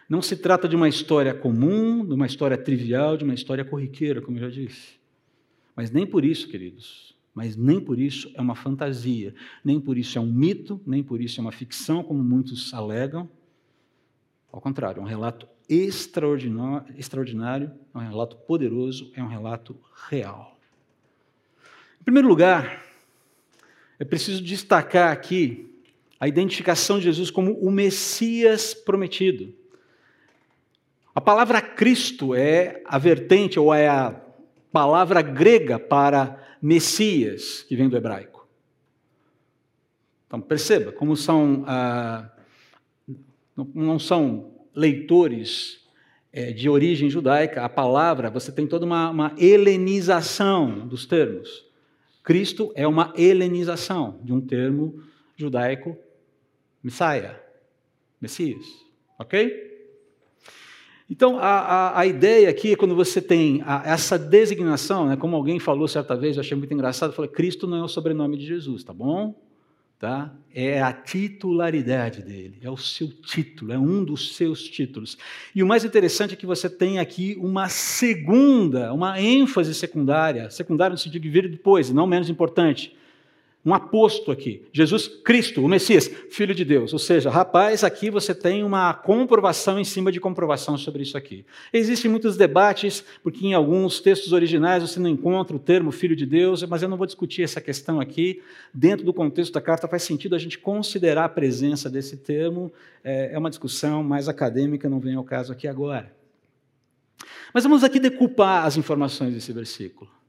Não 0.07 0.21
se 0.21 0.37
trata 0.37 0.69
de 0.69 0.77
uma 0.77 0.89
história 0.89 1.33
comum, 1.33 2.05
de 2.05 2.13
uma 2.13 2.27
história 2.27 2.59
trivial, 2.59 3.17
de 3.17 3.25
uma 3.25 3.33
história 3.33 3.65
corriqueira, 3.65 4.21
como 4.21 4.37
eu 4.39 4.43
já 4.43 4.51
disse. 4.51 5.00
Mas 5.81 5.91
nem 5.91 6.07
por 6.07 6.27
isso, 6.27 6.47
queridos, 6.47 7.17
mas 7.35 7.57
nem 7.57 7.81
por 7.81 7.99
isso 7.99 8.31
é 8.35 8.41
uma 8.43 8.55
fantasia, 8.55 9.35
nem 9.65 9.81
por 9.81 9.97
isso 9.97 10.19
é 10.19 10.21
um 10.21 10.31
mito, 10.31 10.79
nem 10.87 11.03
por 11.03 11.23
isso 11.23 11.41
é 11.41 11.43
uma 11.43 11.51
ficção, 11.51 12.05
como 12.05 12.23
muitos 12.23 12.75
alegam. 12.75 13.27
Ao 14.53 14.61
contrário, 14.61 15.01
é 15.01 15.03
um 15.03 15.07
relato 15.07 15.49
extraordinário, 15.67 17.73
é 17.95 17.97
um 17.97 18.03
relato 18.03 18.37
poderoso, 18.37 19.11
é 19.17 19.23
um 19.23 19.27
relato 19.27 19.75
real. 20.11 20.61
Em 21.99 22.05
primeiro 22.05 22.29
lugar, 22.29 22.85
é 23.99 24.05
preciso 24.05 24.43
destacar 24.43 25.11
aqui 25.11 25.83
a 26.21 26.29
identificação 26.29 26.99
de 26.99 27.05
Jesus 27.05 27.31
como 27.31 27.55
o 27.55 27.71
Messias 27.71 28.75
prometido. 28.75 29.55
A 31.15 31.23
palavra 31.23 31.63
Cristo 31.63 32.35
é 32.35 32.83
a 32.85 32.99
vertente 32.99 33.59
ou 33.59 33.73
é 33.73 33.89
a 33.89 34.27
palavra 34.73 35.23
grega 35.23 35.79
para 35.79 36.43
Messias, 36.61 37.63
que 37.63 37.77
vem 37.77 37.89
do 37.89 37.97
hebraico. 37.97 38.47
Então 40.27 40.41
perceba 40.41 40.93
como 40.93 41.17
são 41.17 41.65
ah, 41.67 42.31
não 43.75 43.99
são 43.99 44.53
leitores 44.75 45.81
é, 46.33 46.53
de 46.53 46.69
origem 46.69 47.11
judaica, 47.11 47.65
a 47.65 47.69
palavra, 47.69 48.31
você 48.31 48.53
tem 48.53 48.67
toda 48.67 48.87
uma, 48.87 49.11
uma 49.11 49.35
helenização 49.37 50.87
dos 50.87 51.07
termos. 51.07 51.67
Cristo 52.23 52.73
é 52.77 52.87
uma 52.87 53.13
helenização 53.17 54.21
de 54.23 54.33
um 54.33 54.41
termo 54.41 55.03
judaico, 55.37 55.97
Messiah, 56.83 57.41
Messias. 58.21 58.65
Ok? 59.19 59.70
Então, 61.11 61.41
a, 61.41 61.43
a, 61.43 62.01
a, 62.01 62.07
ideia 62.07 62.49
aqui 62.49 62.73
é 62.73 62.77
quando 62.77 62.95
você 62.95 63.21
tem 63.21 63.61
a, 63.67 63.83
essa 63.85 64.17
designação, 64.17 65.09
né, 65.09 65.17
como 65.17 65.35
alguém 65.35 65.59
falou 65.59 65.89
certa 65.89 66.15
vez, 66.15 66.37
eu 66.37 66.41
achei 66.41 66.57
muito 66.57 66.73
engraçado, 66.73 67.13
falou, 67.13 67.29
Cristo 67.29 67.67
não 67.67 67.79
é 67.79 67.83
o 67.83 67.89
sobrenome 67.89 68.37
de 68.37 68.47
Jesus, 68.47 68.85
tá 68.85 68.93
bom? 68.93 69.35
Tá? 69.99 70.33
É 70.55 70.81
a 70.81 70.93
titularidade 70.93 72.23
dele, 72.23 72.59
é 72.63 72.71
o 72.71 72.77
seu 72.77 73.09
título, 73.09 73.73
é 73.73 73.79
um 73.79 74.05
dos 74.05 74.37
seus 74.37 74.63
títulos. 74.63 75.19
E 75.53 75.65
o 75.65 75.67
mais 75.67 75.85
interessante 75.85 76.35
é 76.35 76.37
que 76.37 76.47
você 76.47 76.71
tem 76.71 77.01
aqui 77.01 77.37
uma 77.41 77.69
segunda, 77.69 78.95
uma 78.95 79.21
ênfase 79.21 79.75
secundária, 79.75 80.49
secundária 80.49 80.93
no 80.93 80.99
sentido 80.99 81.23
de 81.23 81.29
vir 81.29 81.51
depois, 81.51 81.91
não 81.91 82.07
menos 82.07 82.31
importante, 82.31 82.97
um 83.65 83.75
aposto 83.75 84.31
aqui. 84.31 84.63
Jesus 84.73 85.07
Cristo, 85.07 85.63
o 85.63 85.69
Messias, 85.69 86.11
Filho 86.31 86.55
de 86.55 86.65
Deus. 86.65 86.93
Ou 86.93 86.99
seja, 86.99 87.29
rapaz, 87.29 87.85
aqui 87.85 88.09
você 88.09 88.35
tem 88.35 88.65
uma 88.65 88.95
comprovação 88.95 89.79
em 89.79 89.85
cima 89.85 90.11
de 90.11 90.19
comprovação 90.19 90.79
sobre 90.79 91.03
isso 91.03 91.17
aqui. 91.17 91.45
Existem 91.73 92.11
muitos 92.11 92.37
debates, 92.37 93.05
porque 93.23 93.47
em 93.47 93.53
alguns 93.53 94.01
textos 94.01 94.33
originais 94.33 94.83
você 94.83 94.99
não 94.99 95.11
encontra 95.11 95.55
o 95.55 95.59
termo 95.59 95.93
Filho 95.93 96.17
de 96.17 96.25
Deus, 96.25 96.63
mas 96.65 96.83
eu 96.83 96.89
não 96.89 96.97
vou 96.97 97.07
discutir 97.07 97.43
essa 97.43 97.61
questão 97.61 98.01
aqui. 98.01 98.43
Dentro 98.73 99.05
do 99.05 99.13
contexto 99.13 99.53
da 99.53 99.61
carta 99.61 99.87
faz 99.87 100.05
sentido 100.05 100.35
a 100.35 100.39
gente 100.39 100.59
considerar 100.59 101.25
a 101.25 101.29
presença 101.29 101.91
desse 101.91 102.17
termo. 102.17 102.73
É, 103.05 103.35
é 103.35 103.39
uma 103.39 103.51
discussão 103.51 104.03
mais 104.03 104.27
acadêmica, 104.27 104.89
não 104.89 105.01
vem 105.01 105.17
ao 105.17 105.25
caso 105.25 105.53
aqui 105.53 105.69
agora. 105.69 106.15
Mas 107.53 107.65
vamos 107.65 107.85
aqui 107.85 108.01
decupar 108.01 108.65
as 108.65 108.79
informações 108.79 109.35
desse 109.35 109.53
versículo 109.53 110.20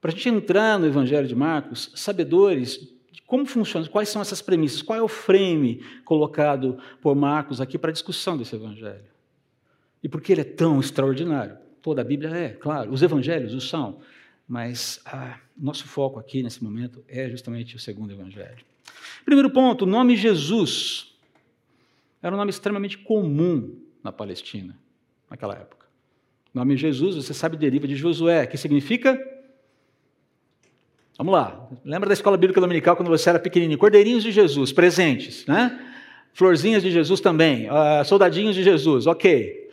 para 0.00 0.10
a 0.10 0.14
gente 0.14 0.28
entrar 0.28 0.78
no 0.78 0.86
Evangelho 0.86 1.26
de 1.26 1.34
Marcos, 1.34 1.90
sabedores 1.94 2.88
de 3.10 3.22
como 3.22 3.46
funciona, 3.46 3.86
quais 3.88 4.08
são 4.08 4.20
essas 4.20 4.42
premissas, 4.42 4.82
qual 4.82 4.98
é 4.98 5.02
o 5.02 5.08
frame 5.08 5.82
colocado 6.04 6.78
por 7.00 7.14
Marcos 7.14 7.60
aqui 7.60 7.78
para 7.78 7.90
a 7.90 7.92
discussão 7.92 8.36
desse 8.36 8.54
Evangelho. 8.54 9.06
E 10.02 10.08
por 10.08 10.20
que 10.20 10.32
ele 10.32 10.42
é 10.42 10.44
tão 10.44 10.78
extraordinário? 10.78 11.56
Toda 11.82 12.02
a 12.02 12.04
Bíblia 12.04 12.30
é, 12.30 12.50
claro, 12.50 12.92
os 12.92 13.02
Evangelhos 13.02 13.54
o 13.54 13.60
são, 13.60 14.00
mas 14.46 15.00
ah, 15.04 15.38
nosso 15.56 15.84
foco 15.84 16.20
aqui 16.20 16.42
nesse 16.42 16.62
momento 16.62 17.02
é 17.08 17.28
justamente 17.28 17.74
o 17.74 17.78
segundo 17.78 18.12
Evangelho. 18.12 18.64
Primeiro 19.24 19.50
ponto, 19.50 19.82
o 19.82 19.86
nome 19.86 20.14
Jesus 20.16 21.16
era 22.22 22.34
um 22.34 22.38
nome 22.38 22.50
extremamente 22.50 22.98
comum 22.98 23.78
na 24.02 24.12
Palestina, 24.12 24.76
naquela 25.30 25.54
época. 25.54 25.86
O 26.54 26.58
nome 26.58 26.76
Jesus, 26.76 27.16
você 27.16 27.34
sabe, 27.34 27.56
deriva 27.56 27.88
de 27.88 27.96
Josué, 27.96 28.46
que 28.46 28.56
significa 28.56 29.18
Vamos 31.18 31.32
lá. 31.32 31.68
Lembra 31.84 32.08
da 32.08 32.12
escola 32.12 32.36
bíblica 32.36 32.60
dominical 32.60 32.94
quando 32.94 33.08
você 33.08 33.30
era 33.30 33.38
pequenininho? 33.38 33.78
Cordeirinhos 33.78 34.22
de 34.22 34.30
Jesus, 34.30 34.72
presentes, 34.72 35.46
né? 35.46 35.80
Florzinhas 36.34 36.82
de 36.82 36.90
Jesus 36.90 37.20
também, 37.20 37.66
uh, 37.70 38.04
soldadinhos 38.04 38.54
de 38.54 38.62
Jesus, 38.62 39.06
ok. 39.06 39.70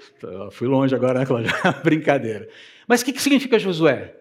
fui 0.52 0.66
longe 0.66 0.96
agora, 0.96 1.20
né, 1.20 1.26
Cláudio? 1.26 1.52
Brincadeira. 1.84 2.48
Mas 2.88 3.02
o 3.02 3.06
que, 3.06 3.12
que 3.12 3.22
significa 3.22 3.60
Josué? 3.60 4.16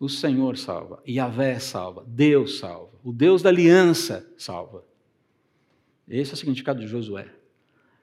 O 0.00 0.08
Senhor 0.08 0.56
salva, 0.56 1.00
Yahvé 1.08 1.60
salva, 1.60 2.04
Deus 2.04 2.58
salva, 2.58 2.90
o 3.04 3.12
Deus 3.12 3.42
da 3.42 3.50
aliança 3.50 4.28
salva. 4.36 4.84
Esse 6.08 6.32
é 6.32 6.34
o 6.34 6.36
significado 6.36 6.80
de 6.80 6.88
Josué. 6.88 7.28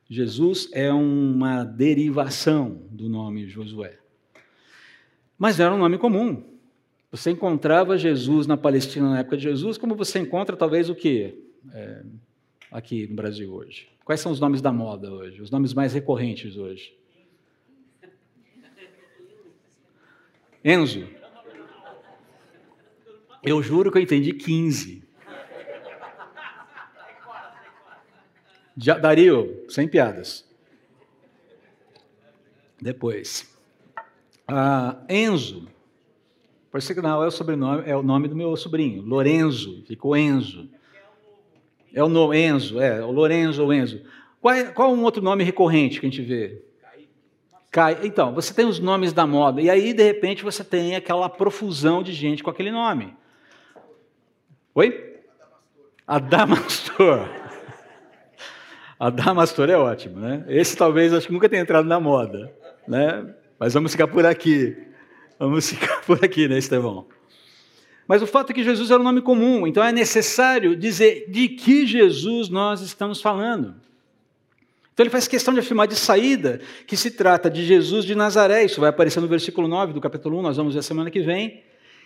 Jesus 0.10 0.70
é 0.72 0.91
uma 0.91 1.65
derivação 1.65 2.82
do 2.89 3.10
nome 3.10 3.48
Josué. 3.50 4.00
Mas 5.38 5.60
era 5.60 5.74
um 5.74 5.77
nome 5.77 5.98
comum. 5.98 6.50
Você 7.12 7.32
encontrava 7.32 7.98
Jesus 7.98 8.48
na 8.48 8.56
Palestina 8.56 9.10
na 9.10 9.20
época 9.20 9.36
de 9.36 9.44
Jesus, 9.44 9.77
como 9.77 9.96
você 9.96 10.20
encontra 10.20 10.56
talvez 10.56 10.89
o 10.89 10.96
que 10.96 11.38
é, 11.74 12.03
aqui 12.72 13.06
no 13.06 13.15
Brasil 13.15 13.53
hoje. 13.53 13.89
Quais 14.06 14.22
são 14.22 14.32
os 14.32 14.39
nomes 14.39 14.62
da 14.62 14.72
moda 14.72 15.12
hoje? 15.12 15.41
Os 15.41 15.51
nomes 15.51 15.74
mais 15.74 15.94
recorrentes 15.94 16.56
hoje? 16.56 16.98
Enzo. 20.63 21.06
Eu 23.44 23.62
juro 23.62 23.91
que 23.91 23.98
eu 23.98 24.01
entendi 24.01 24.32
15. 24.32 25.03
Dario, 29.01 29.65
sem 29.68 29.86
piadas. 29.86 30.50
Depois. 32.80 33.53
Ah, 34.48 35.03
Enzo. 35.10 35.68
Por 36.72 36.80
não 37.04 37.22
é 37.22 37.28
o 37.28 37.32
sobrenome, 37.32 37.84
é 37.86 37.96
o 37.96 38.01
nome 38.01 38.30
do 38.30 38.36
meu 38.36 38.56
sobrinho, 38.56 39.01
Lorenzo, 39.01 39.84
ficou 39.86 40.16
Enzo. 40.16 40.70
É 41.94 42.01
o 42.01 42.08
no, 42.08 42.34
Enzo, 42.34 42.80
é, 42.80 43.04
o 43.04 43.12
Lorenzo 43.12 43.62
ou 43.62 43.74
Enzo. 43.74 44.01
Qual, 44.40 44.56
é, 44.56 44.63
qual 44.72 44.94
um 44.94 45.04
outro 45.04 45.22
nome 45.22 45.44
recorrente 45.44 46.00
que 46.00 46.06
a 46.06 46.10
gente 46.10 46.22
vê? 46.22 46.63
Cai. 47.70 48.00
Então, 48.04 48.34
você 48.34 48.54
tem 48.54 48.66
os 48.66 48.80
nomes 48.80 49.12
da 49.12 49.28
moda, 49.28 49.62
e 49.62 49.70
aí, 49.70 49.94
de 49.94 50.04
repente, 50.04 50.44
você 50.44 50.63
tem 50.63 50.96
aquela 50.96 51.28
profusão 51.28 52.01
de 52.01 52.13
gente 52.13 52.42
com 52.42 52.50
aquele 52.50 52.72
nome. 52.72 53.13
Oi? 54.74 55.20
Adamastor. 56.08 57.30
Adamastor 58.98 59.70
é 59.70 59.78
ótimo, 59.78 60.20
né? 60.20 60.46
Esse 60.48 60.78
talvez, 60.78 61.13
acho 61.13 61.28
que 61.28 61.34
nunca 61.34 61.50
tenha 61.50 61.62
entrado 61.62 61.88
na 61.88 62.00
moda, 62.00 62.54
né? 62.88 63.34
Mas 63.60 63.74
vamos 63.74 63.92
ficar 63.92 64.08
por 64.08 64.25
aqui. 64.25 64.90
Vamos 65.41 65.71
ficar 65.71 66.01
por 66.05 66.24
aqui, 66.24 66.48
né, 66.48 66.60
Estevão? 66.60 67.07
Mas 68.07 68.21
o 68.21 68.27
fato 68.27 68.51
é 68.51 68.53
que 68.53 68.63
Jesus 68.63 68.91
era 68.91 69.00
um 69.00 69.03
nome 69.03 69.21
comum, 69.21 69.65
então 69.65 69.83
é 69.83 69.91
necessário 69.91 70.75
dizer 70.75 71.25
de 71.29 71.50
que 71.50 71.88
Jesus 71.88 72.48
nós 72.48 72.81
estamos 72.81 73.19
falando. 73.21 73.74
Então 74.93 75.03
ele 75.03 75.10
faz 75.10 75.27
questão 75.27 75.51
de 75.51 75.60
afirmar 75.60 75.88
de 75.88 75.95
saída 75.95 76.62
que 76.86 76.95
se 76.95 77.10
trata 77.10 77.50
de 77.50 77.65
Jesus 77.65 78.05
de 78.05 78.13
Nazaré, 78.13 78.65
isso 78.65 78.79
vai 78.79 78.91
aparecer 78.91 79.19
no 79.19 79.27
versículo 79.27 79.67
9 79.67 79.93
do 79.93 80.01
capítulo 80.01 80.38
1, 80.39 80.41
nós 80.43 80.57
vamos 80.57 80.75
ver 80.75 80.83
semana 80.83 81.10
que 81.10 81.21
vem, 81.21 81.63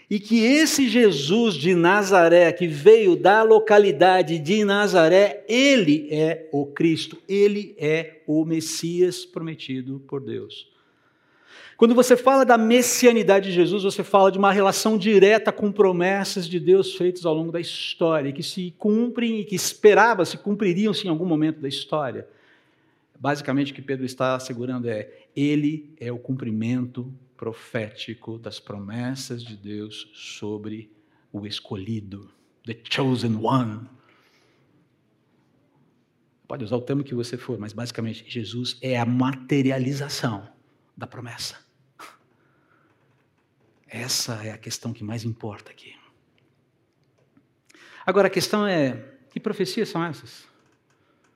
e 0.10 0.18
que 0.18 0.46
esse 0.46 0.88
Jesus 0.88 1.56
de 1.56 1.76
Nazaré, 1.76 2.54
que 2.54 2.68
veio 2.68 3.18
da 3.18 3.44
localidade 3.44 4.40
de 4.40 4.64
Nazaré, 4.64 5.44
ele 5.50 6.08
é 6.10 6.48
o 6.54 6.68
Cristo, 6.68 7.18
ele 7.28 7.76
é 7.78 8.22
o 8.26 8.46
Messias 8.46 9.26
prometido 9.26 10.02
por 10.08 10.22
Deus. 10.22 10.74
Quando 11.78 11.94
você 11.94 12.16
fala 12.16 12.46
da 12.46 12.58
messianidade 12.58 13.50
de 13.50 13.56
Jesus, 13.56 13.84
você 13.84 14.04
fala 14.04 14.32
de 14.32 14.38
uma 14.38 14.52
relação 14.52 14.98
direta 14.98 15.52
com 15.52 15.72
promessas 15.72 16.48
de 16.48 16.58
Deus 16.58 16.96
feitas 16.96 17.26
ao 17.26 17.34
longo 17.34 17.52
da 17.52 17.60
história, 17.60 18.32
que 18.32 18.44
se 18.44 18.74
cumprem 18.78 19.42
e 19.42 19.46
que 19.46 19.56
esperava 19.56 20.24
se 20.24 20.38
cumpririam-se 20.38 21.06
em 21.06 21.10
algum 21.10 21.26
momento 21.26 21.60
da 21.60 21.68
história. 21.68 22.28
Basicamente, 23.20 23.74
o 23.74 23.76
que 23.76 23.82
Pedro 23.82 24.06
está 24.06 24.36
assegurando 24.36 24.90
é: 24.90 25.10
ele 25.36 25.94
é 26.00 26.12
o 26.12 26.18
cumprimento 26.18 27.14
profético 27.36 28.40
das 28.40 28.58
promessas 28.58 29.44
de 29.44 29.58
Deus 29.58 30.10
sobre 30.14 30.90
o 31.32 31.46
escolhido, 31.46 32.30
the 32.66 32.78
chosen 32.90 33.36
one. 33.42 33.82
Pode 36.48 36.64
usar 36.64 36.78
o 36.78 36.82
termo 36.82 37.04
que 37.04 37.16
você 37.16 37.36
for, 37.36 37.58
mas 37.58 37.74
basicamente 37.74 38.24
Jesus 38.28 38.78
é 38.82 38.98
a 38.98 39.06
materialização 39.06 40.55
da 40.96 41.06
promessa. 41.08 41.58
Essa 43.88 44.46
é 44.46 44.52
a 44.52 44.58
questão 44.58 44.92
que 44.94 45.04
mais 45.04 45.24
importa 45.24 45.72
aqui. 45.72 45.96
Agora 48.06 48.28
a 48.28 48.32
questão 48.32 48.68
é: 48.68 49.18
que 49.30 49.40
profecias 49.40 49.90
são 49.90 50.04
essas? 50.04 50.48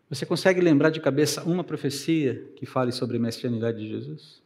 Você 0.09 0.25
consegue 0.25 0.59
lembrar 0.59 0.89
de 0.89 0.99
cabeça 0.99 1.43
uma 1.43 1.63
profecia 1.63 2.51
que 2.55 2.65
fale 2.65 2.91
sobre 2.91 3.17
a 3.17 3.19
messianidade 3.19 3.77
de 3.79 3.87
Jesus? 3.87 4.41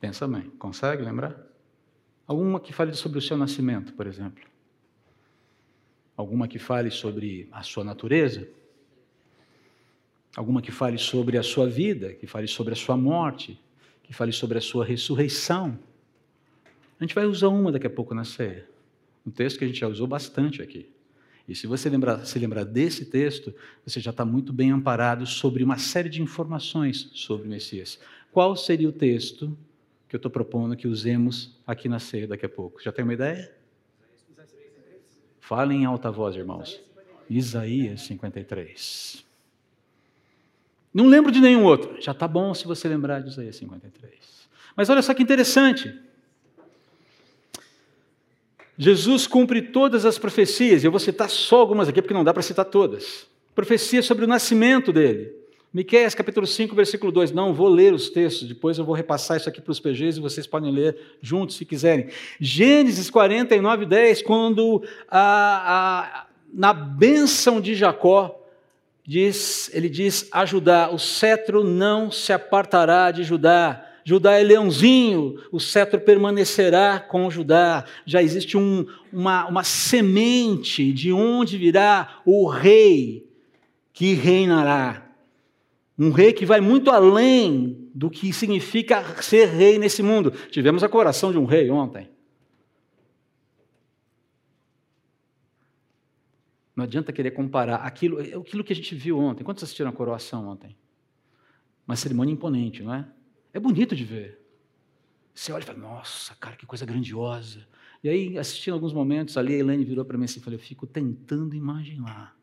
Pensa 0.00 0.26
bem, 0.26 0.48
consegue 0.50 1.02
lembrar? 1.02 1.36
Alguma 2.26 2.60
que 2.60 2.72
fale 2.72 2.94
sobre 2.94 3.18
o 3.18 3.22
seu 3.22 3.36
nascimento, 3.36 3.92
por 3.94 4.06
exemplo? 4.06 4.44
Alguma 6.16 6.48
que 6.48 6.58
fale 6.58 6.90
sobre 6.90 7.48
a 7.52 7.62
sua 7.62 7.84
natureza? 7.84 8.48
Alguma 10.36 10.62
que 10.62 10.70
fale 10.70 10.98
sobre 10.98 11.36
a 11.38 11.42
sua 11.42 11.68
vida, 11.68 12.12
que 12.14 12.26
fale 12.26 12.46
sobre 12.46 12.72
a 12.72 12.76
sua 12.76 12.96
morte, 12.96 13.60
que 14.02 14.12
fale 14.12 14.32
sobre 14.32 14.58
a 14.58 14.60
sua 14.60 14.84
ressurreição? 14.84 15.78
A 16.98 17.04
gente 17.04 17.14
vai 17.14 17.26
usar 17.26 17.48
uma 17.48 17.70
daqui 17.70 17.86
a 17.86 17.90
pouco 17.90 18.14
na 18.14 18.24
ceia. 18.24 18.66
Um 19.26 19.30
texto 19.30 19.58
que 19.58 19.64
a 19.64 19.66
gente 19.66 19.80
já 19.80 19.88
usou 19.88 20.06
bastante 20.06 20.62
aqui. 20.62 20.88
E 21.46 21.54
se 21.54 21.66
você 21.66 21.88
lembrar, 21.88 22.26
se 22.26 22.38
lembrar 22.38 22.64
desse 22.64 23.06
texto, 23.06 23.54
você 23.84 24.00
já 24.00 24.10
está 24.10 24.24
muito 24.24 24.52
bem 24.52 24.70
amparado 24.70 25.24
sobre 25.26 25.64
uma 25.64 25.78
série 25.78 26.08
de 26.08 26.20
informações 26.20 27.10
sobre 27.14 27.46
o 27.46 27.50
Messias. 27.50 27.98
Qual 28.30 28.54
seria 28.54 28.88
o 28.88 28.92
texto 28.92 29.56
que 30.08 30.14
eu 30.14 30.18
estou 30.18 30.30
propondo 30.30 30.76
que 30.76 30.86
usemos 30.86 31.58
aqui 31.66 31.88
na 31.88 31.98
ceia 31.98 32.26
daqui 32.26 32.44
a 32.44 32.48
pouco? 32.48 32.82
Já 32.82 32.92
tem 32.92 33.02
uma 33.02 33.14
ideia? 33.14 33.54
Falem 35.40 35.82
em 35.82 35.84
alta 35.86 36.10
voz, 36.10 36.36
irmãos. 36.36 36.80
Isaías 37.30 38.02
53. 38.02 39.27
Não 40.98 41.06
lembro 41.06 41.30
de 41.30 41.40
nenhum 41.40 41.62
outro. 41.62 41.94
Já 42.00 42.10
está 42.10 42.26
bom 42.26 42.52
se 42.52 42.66
você 42.66 42.88
lembrar 42.88 43.20
de 43.20 43.28
Isaías 43.28 43.54
53. 43.54 44.12
Mas 44.74 44.90
olha 44.90 45.00
só 45.00 45.14
que 45.14 45.22
interessante. 45.22 45.94
Jesus 48.76 49.24
cumpre 49.24 49.62
todas 49.62 50.04
as 50.04 50.18
profecias, 50.18 50.82
eu 50.82 50.90
vou 50.90 50.98
citar 50.98 51.30
só 51.30 51.60
algumas 51.60 51.88
aqui, 51.88 52.02
porque 52.02 52.12
não 52.12 52.24
dá 52.24 52.34
para 52.34 52.42
citar 52.42 52.64
todas. 52.64 53.28
Profecia 53.54 54.02
sobre 54.02 54.24
o 54.24 54.28
nascimento 54.28 54.92
dele. 54.92 55.32
Miqueias 55.72 56.16
capítulo 56.16 56.48
5, 56.48 56.74
versículo 56.74 57.12
2. 57.12 57.30
Não 57.30 57.54
vou 57.54 57.68
ler 57.68 57.94
os 57.94 58.10
textos, 58.10 58.48
depois 58.48 58.76
eu 58.76 58.84
vou 58.84 58.96
repassar 58.96 59.36
isso 59.36 59.48
aqui 59.48 59.60
para 59.60 59.70
os 59.70 59.78
PGs 59.78 60.18
e 60.18 60.20
vocês 60.20 60.48
podem 60.48 60.72
ler 60.72 60.98
juntos 61.22 61.54
se 61.54 61.64
quiserem. 61.64 62.08
Gênesis 62.40 63.08
49, 63.08 63.86
10, 63.86 64.22
quando 64.22 64.82
a, 65.08 66.18
a, 66.18 66.26
na 66.52 66.72
bênção 66.72 67.60
de 67.60 67.76
Jacó, 67.76 68.37
diz, 69.08 69.70
ele 69.72 69.88
diz 69.88 70.28
a 70.30 70.44
Judá: 70.44 70.90
o 70.92 70.98
cetro 70.98 71.64
não 71.64 72.10
se 72.10 72.30
apartará 72.30 73.10
de 73.10 73.24
Judá. 73.24 73.86
Judá 74.04 74.38
é 74.38 74.42
leãozinho, 74.42 75.36
o 75.52 75.60
cetro 75.60 76.00
permanecerá 76.00 76.98
com 76.98 77.30
Judá. 77.30 77.84
Já 78.06 78.22
existe 78.22 78.56
um, 78.56 78.86
uma, 79.12 79.46
uma 79.46 79.64
semente 79.64 80.92
de 80.92 81.12
onde 81.12 81.58
virá 81.58 82.20
o 82.24 82.46
rei 82.46 83.26
que 83.92 84.14
reinará. 84.14 85.06
Um 85.98 86.10
rei 86.10 86.32
que 86.32 86.46
vai 86.46 86.60
muito 86.60 86.90
além 86.90 87.90
do 87.94 88.08
que 88.08 88.32
significa 88.32 89.02
ser 89.20 89.48
rei 89.48 89.78
nesse 89.78 90.02
mundo. 90.02 90.32
Tivemos 90.50 90.82
a 90.82 90.88
coração 90.88 91.32
de 91.32 91.38
um 91.38 91.44
rei 91.44 91.70
ontem. 91.70 92.08
Não 96.78 96.84
adianta 96.84 97.12
querer 97.12 97.32
comparar 97.32 97.78
aquilo, 97.78 98.20
aquilo 98.20 98.62
que 98.62 98.72
a 98.72 98.76
gente 98.76 98.94
viu 98.94 99.18
ontem. 99.18 99.42
Quantos 99.42 99.64
assistiram 99.64 99.90
a 99.90 99.92
coroação 99.92 100.46
ontem? 100.46 100.76
Uma 101.84 101.96
cerimônia 101.96 102.32
imponente, 102.32 102.84
não 102.84 102.94
é? 102.94 103.04
É 103.52 103.58
bonito 103.58 103.96
de 103.96 104.04
ver. 104.04 104.40
Você 105.34 105.50
olha 105.50 105.64
e 105.64 105.66
fala, 105.66 105.80
nossa, 105.80 106.36
cara, 106.36 106.54
que 106.54 106.64
coisa 106.64 106.86
grandiosa. 106.86 107.66
E 108.00 108.08
aí, 108.08 108.38
assistindo 108.38 108.74
alguns 108.74 108.92
momentos 108.92 109.36
ali, 109.36 109.54
a 109.54 109.58
Elaine 109.58 109.84
virou 109.84 110.04
para 110.04 110.16
mim 110.16 110.26
assim 110.26 110.38
e 110.38 110.42
falou: 110.44 110.56
Eu 110.56 110.62
fico 110.64 110.86
tentando 110.86 111.56
imaginar 111.56 112.38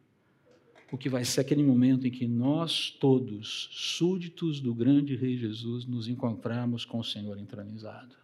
o 0.92 0.98
que 0.98 1.08
vai 1.08 1.24
ser 1.24 1.40
aquele 1.40 1.64
momento 1.64 2.06
em 2.06 2.12
que 2.12 2.28
nós 2.28 2.90
todos, 2.90 3.70
súditos 3.72 4.60
do 4.60 4.76
grande 4.76 5.16
Rei 5.16 5.38
Jesus, 5.38 5.86
nos 5.86 6.10
encontrarmos 6.10 6.84
com 6.84 7.00
o 7.00 7.04
Senhor 7.06 7.38
entronizado. 7.38 8.18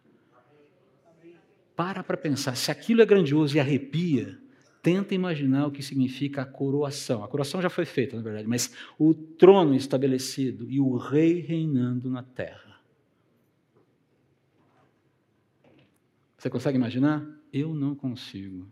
Para 1.74 2.04
para 2.04 2.18
pensar, 2.18 2.58
se 2.58 2.70
aquilo 2.70 3.02
é 3.02 3.06
grandioso 3.06 3.56
e 3.56 3.62
arrepia, 3.62 4.38
Tenta 4.82 5.14
imaginar 5.14 5.68
o 5.68 5.72
que 5.72 5.84
significa 5.84 6.42
a 6.42 6.46
coroação. 6.46 7.24
A 7.24 7.28
coroação 7.28 7.62
já 7.62 7.70
foi 7.70 7.86
feita, 7.86 8.16
na 8.16 8.24
verdade, 8.24 8.48
mas 8.48 8.76
o 8.98 9.14
trono 9.14 9.76
estabelecido 9.76 10.70
e 10.70 10.80
o 10.80 10.98
rei 10.98 11.40
reinando 11.40 12.10
na 12.10 12.24
terra. 12.24 12.82
Você 16.36 16.50
consegue 16.50 16.76
imaginar? 16.76 17.24
Eu 17.54 17.76
não 17.76 17.94
consigo. 17.94 18.68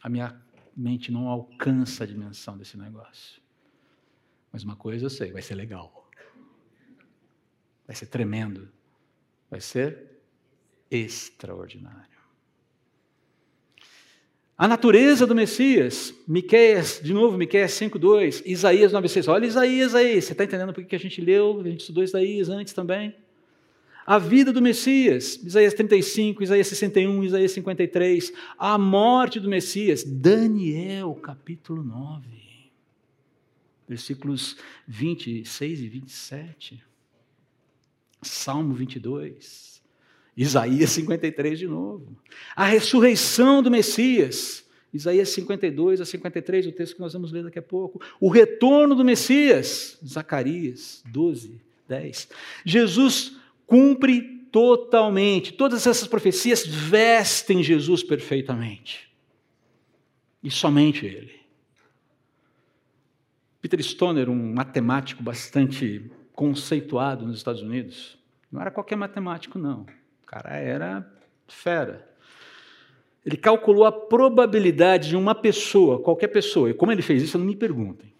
A 0.00 0.08
minha 0.08 0.40
mente 0.76 1.10
não 1.10 1.26
alcança 1.26 2.04
a 2.04 2.06
dimensão 2.06 2.56
desse 2.56 2.78
negócio. 2.78 3.42
Mas 4.52 4.62
uma 4.62 4.76
coisa 4.76 5.06
eu 5.06 5.10
sei, 5.10 5.32
vai 5.32 5.42
ser 5.42 5.56
legal. 5.56 6.08
Vai 7.84 7.96
ser 7.96 8.06
tremendo. 8.06 8.70
Vai 9.50 9.60
ser 9.60 10.20
extraordinário. 10.88 12.11
A 14.62 14.68
natureza 14.68 15.26
do 15.26 15.34
Messias, 15.34 16.14
Miqueias, 16.24 17.00
de 17.02 17.12
novo, 17.12 17.36
Miqueias 17.36 17.72
5,2, 17.72 18.44
Isaías 18.46 18.92
9,6. 18.92 19.26
Olha 19.26 19.44
Isaías 19.44 19.92
aí, 19.92 20.22
você 20.22 20.30
está 20.30 20.44
entendendo 20.44 20.72
por 20.72 20.84
que 20.84 20.94
a 20.94 21.00
gente 21.00 21.20
leu, 21.20 21.60
a 21.60 21.64
gente 21.64 21.80
estudou 21.80 22.04
Isaías 22.04 22.48
antes 22.48 22.72
também? 22.72 23.12
A 24.06 24.20
vida 24.20 24.52
do 24.52 24.62
Messias, 24.62 25.34
Isaías 25.42 25.74
35, 25.74 26.44
Isaías 26.44 26.68
61, 26.68 27.24
Isaías 27.24 27.50
53. 27.50 28.32
A 28.56 28.78
morte 28.78 29.40
do 29.40 29.48
Messias, 29.48 30.04
Daniel 30.04 31.12
capítulo 31.16 31.82
9, 31.82 32.24
versículos 33.88 34.56
26 34.86 35.80
e 35.80 35.88
27. 35.88 36.84
Salmo 38.22 38.74
22. 38.74 39.71
Isaías 40.36 40.90
53 40.90 41.58
de 41.58 41.68
novo. 41.68 42.16
A 42.56 42.64
ressurreição 42.64 43.62
do 43.62 43.70
Messias. 43.70 44.66
Isaías 44.92 45.30
52 45.30 46.00
a 46.00 46.04
53, 46.04 46.66
o 46.66 46.72
texto 46.72 46.94
que 46.94 47.00
nós 47.00 47.12
vamos 47.12 47.32
ler 47.32 47.44
daqui 47.44 47.58
a 47.58 47.62
pouco. 47.62 48.00
O 48.20 48.28
retorno 48.28 48.94
do 48.94 49.04
Messias. 49.04 49.98
Zacarias 50.06 51.02
12, 51.06 51.60
10. 51.88 52.28
Jesus 52.64 53.36
cumpre 53.66 54.46
totalmente. 54.50 55.52
Todas 55.52 55.86
essas 55.86 56.08
profecias 56.08 56.66
vestem 56.66 57.62
Jesus 57.62 58.02
perfeitamente. 58.02 59.10
E 60.42 60.50
somente 60.50 61.06
Ele. 61.06 61.40
Peter 63.60 63.80
Stoner, 63.82 64.28
um 64.28 64.54
matemático 64.54 65.22
bastante 65.22 66.10
conceituado 66.34 67.24
nos 67.24 67.36
Estados 67.36 67.62
Unidos, 67.62 68.18
não 68.50 68.60
era 68.60 68.70
qualquer 68.70 68.96
matemático, 68.96 69.58
não 69.58 69.86
cara 70.32 70.56
era 70.56 71.06
fera. 71.46 72.08
Ele 73.24 73.36
calculou 73.36 73.84
a 73.84 73.92
probabilidade 73.92 75.10
de 75.10 75.16
uma 75.16 75.34
pessoa, 75.34 76.00
qualquer 76.00 76.28
pessoa, 76.28 76.70
e 76.70 76.74
como 76.74 76.90
ele 76.90 77.02
fez 77.02 77.22
isso, 77.22 77.38
não 77.38 77.44
me 77.44 77.54
perguntem. 77.54 78.12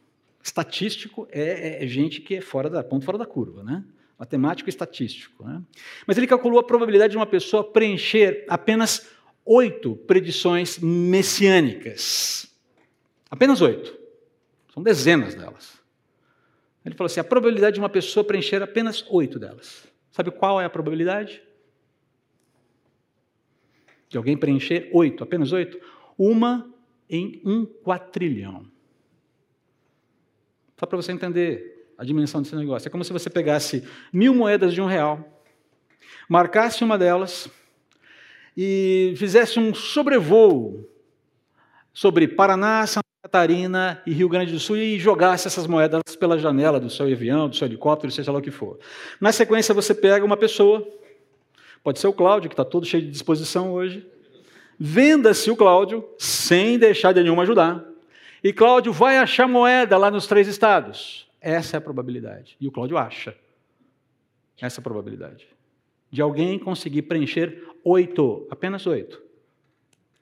Estatístico 0.45 1.27
é, 1.31 1.79
é, 1.81 1.85
é 1.85 1.87
gente 1.87 2.21
que 2.21 2.37
é 2.37 2.41
fora 2.41 2.69
da 2.69 2.85
ponto 2.85 3.05
fora 3.05 3.17
da 3.17 3.25
curva, 3.25 3.65
né? 3.65 3.83
Matemático 4.19 4.69
e 4.69 4.71
estatístico. 4.71 5.45
Né? 5.45 5.63
Mas 6.07 6.19
ele 6.19 6.27
calculou 6.27 6.61
a 6.61 6.63
probabilidade 6.63 7.13
de 7.13 7.17
uma 7.17 7.27
pessoa 7.27 7.65
preencher 7.65 8.45
apenas 8.49 9.09
oito 9.45 9.97
predições 9.97 10.79
messiânicas. 10.79 12.47
Apenas 13.31 13.61
oito. 13.61 13.99
São 14.73 14.83
dezenas 14.83 15.35
delas. 15.35 15.81
Ele 16.85 16.95
falou 16.95 17.07
assim: 17.07 17.21
a 17.21 17.25
probabilidade 17.25 17.75
de 17.75 17.81
uma 17.81 17.89
pessoa 17.89 18.23
preencher 18.23 18.63
apenas 18.63 19.05
oito 19.09 19.39
delas. 19.39 19.89
Sabe 20.11 20.31
qual 20.31 20.61
é 20.61 20.65
a 20.65 20.71
probabilidade? 20.71 21.43
De 24.13 24.19
alguém 24.19 24.37
preencher 24.37 24.91
oito, 24.93 25.25
apenas 25.25 25.53
oito, 25.53 25.81
uma 26.17 26.71
em 27.09 27.41
um 27.45 27.65
quatrilhão. 27.65 28.67
Só 30.79 30.87
para 30.87 30.97
você 30.97 31.13
entender, 31.13 31.73
a 31.97 32.05
dimensão 32.05 32.43
desse 32.43 32.55
negócio. 32.55 32.87
É 32.87 32.91
como 32.91 33.05
se 33.05 33.13
você 33.13 33.31
pegasse 33.31 33.83
mil 34.13 34.35
moedas 34.35 34.75
de 34.75 34.83
um 34.83 34.87
real, 34.87 35.43
marcasse 36.29 36.85
uma 36.85 36.99
delas 36.99 37.49
e 38.55 39.15
fizesse 39.17 39.59
um 39.59 39.73
sobrevoo 39.73 40.87
sobre 41.93 42.29
Paraná, 42.29 42.87
Santa 42.87 43.07
Catarina 43.23 44.03
e 44.07 44.13
Rio 44.13 44.29
Grande 44.29 44.53
do 44.53 44.59
Sul 44.59 44.77
e 44.77 44.99
jogasse 44.99 45.47
essas 45.47 45.67
moedas 45.67 46.03
pela 46.19 46.39
janela 46.39 46.79
do 46.79 46.91
seu 46.91 47.07
avião, 47.07 47.49
do 47.49 47.57
seu 47.57 47.67
helicóptero, 47.67 48.13
seja 48.13 48.31
lá 48.31 48.41
o 48.41 48.43
que 48.43 48.51
for. 48.51 48.79
Na 49.19 49.33
sequência, 49.33 49.73
você 49.73 49.95
pega 49.95 50.25
uma 50.25 50.37
pessoa, 50.37 50.87
pode 51.83 51.99
ser 51.99 52.07
o 52.07 52.13
Cláudio, 52.13 52.49
que 52.49 52.55
está 52.55 52.65
todo 52.65 52.87
cheio 52.87 53.03
de 53.03 53.11
disposição 53.11 53.73
hoje, 53.73 54.07
venda-se 54.79 55.51
o 55.51 55.57
Cláudio, 55.57 56.09
sem 56.19 56.79
deixar 56.79 57.13
de 57.13 57.23
nenhum 57.23 57.41
ajudar, 57.41 57.85
e 58.43 58.53
Cláudio 58.53 58.93
vai 58.93 59.19
achar 59.19 59.47
moeda 59.47 59.97
lá 59.97 60.11
nos 60.11 60.27
três 60.27 60.49
estados. 60.49 61.29
Essa 61.41 61.77
é 61.77 61.79
a 61.79 61.81
probabilidade. 61.81 62.57
E 62.61 62.67
o 62.67 62.73
Cláudio 62.73 62.99
acha. 62.99 63.37
Essa 64.61 64.81
é 64.81 64.81
a 64.81 64.83
probabilidade. 64.83 65.47
De 66.11 66.21
alguém 66.21 66.59
conseguir 66.59 67.03
preencher 67.03 67.65
oito, 67.85 68.47
apenas 68.51 68.87
oito 68.87 69.23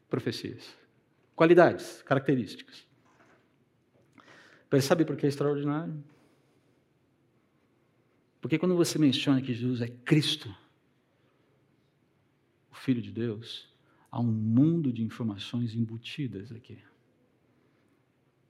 profecias. 0.09 0.77
Qualidades, 1.35 2.03
características. 2.03 2.85
Percebe 4.69 5.05
por 5.05 5.17
que 5.17 5.27
é 5.27 5.29
extraordinário? 5.29 5.95
Porque 8.41 8.59
quando 8.59 8.77
você 8.77 8.99
menciona 8.99 9.41
que 9.41 9.53
Jesus 9.53 9.81
é 9.81 9.89
Cristo, 10.05 10.55
Filho 12.81 13.03
de 13.03 13.13
Deus, 13.13 13.69
há 14.11 14.19
um 14.19 14.33
mundo 14.33 14.91
de 14.91 15.03
informações 15.03 15.75
embutidas 15.75 16.51
aqui, 16.51 16.79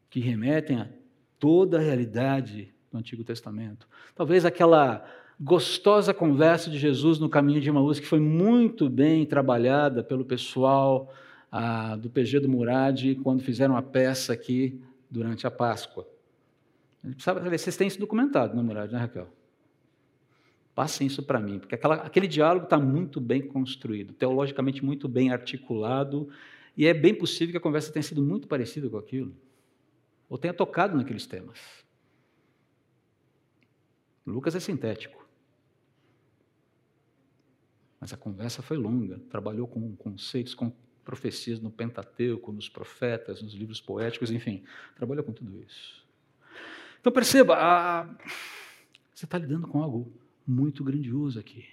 que 0.08 0.20
remetem 0.20 0.78
a 0.78 0.88
toda 1.36 1.78
a 1.78 1.80
realidade 1.80 2.72
do 2.92 2.98
Antigo 2.98 3.24
Testamento. 3.24 3.88
Talvez 4.14 4.44
aquela 4.44 5.04
gostosa 5.40 6.14
conversa 6.14 6.70
de 6.70 6.78
Jesus 6.78 7.18
no 7.18 7.28
caminho 7.28 7.60
de 7.60 7.68
Emaús, 7.68 7.98
que 7.98 8.06
foi 8.06 8.20
muito 8.20 8.88
bem 8.88 9.26
trabalhada 9.26 10.00
pelo 10.04 10.24
pessoal 10.24 11.12
ah, 11.50 11.96
do 11.96 12.08
PG 12.08 12.38
do 12.38 12.48
Murad, 12.48 13.16
quando 13.24 13.42
fizeram 13.42 13.76
a 13.76 13.82
peça 13.82 14.32
aqui 14.32 14.80
durante 15.10 15.44
a 15.44 15.50
Páscoa. 15.50 16.06
Vocês 17.50 17.76
têm 17.76 17.88
isso 17.88 17.98
documentado, 17.98 18.54
não, 18.54 18.62
Murad, 18.62 18.92
né, 18.92 18.98
Raquel? 18.98 19.39
Passem 20.80 21.06
isso 21.06 21.22
para 21.22 21.38
mim, 21.38 21.58
porque 21.58 21.74
aquela, 21.74 21.96
aquele 21.96 22.26
diálogo 22.26 22.64
está 22.64 22.78
muito 22.78 23.20
bem 23.20 23.46
construído, 23.46 24.14
teologicamente 24.14 24.82
muito 24.82 25.06
bem 25.06 25.30
articulado, 25.30 26.30
e 26.74 26.86
é 26.86 26.94
bem 26.94 27.14
possível 27.14 27.52
que 27.52 27.58
a 27.58 27.60
conversa 27.60 27.92
tenha 27.92 28.02
sido 28.02 28.22
muito 28.22 28.48
parecida 28.48 28.88
com 28.88 28.96
aquilo, 28.96 29.36
ou 30.26 30.38
tenha 30.38 30.54
tocado 30.54 30.96
naqueles 30.96 31.26
temas. 31.26 31.58
Lucas 34.24 34.54
é 34.54 34.60
sintético. 34.60 35.28
Mas 38.00 38.14
a 38.14 38.16
conversa 38.16 38.62
foi 38.62 38.78
longa, 38.78 39.18
trabalhou 39.28 39.68
com 39.68 39.94
conceitos, 39.96 40.54
com 40.54 40.72
profecias 41.04 41.60
no 41.60 41.70
Pentateuco, 41.70 42.52
nos 42.52 42.70
profetas, 42.70 43.42
nos 43.42 43.52
livros 43.52 43.82
poéticos, 43.82 44.30
enfim, 44.30 44.64
trabalhou 44.96 45.24
com 45.24 45.32
tudo 45.34 45.62
isso. 45.62 46.02
Então 46.98 47.12
perceba, 47.12 47.54
a... 47.58 48.04
você 49.12 49.26
está 49.26 49.36
lidando 49.36 49.68
com 49.68 49.82
algo 49.82 50.10
muito 50.46 50.82
grandioso 50.82 51.38
aqui. 51.38 51.64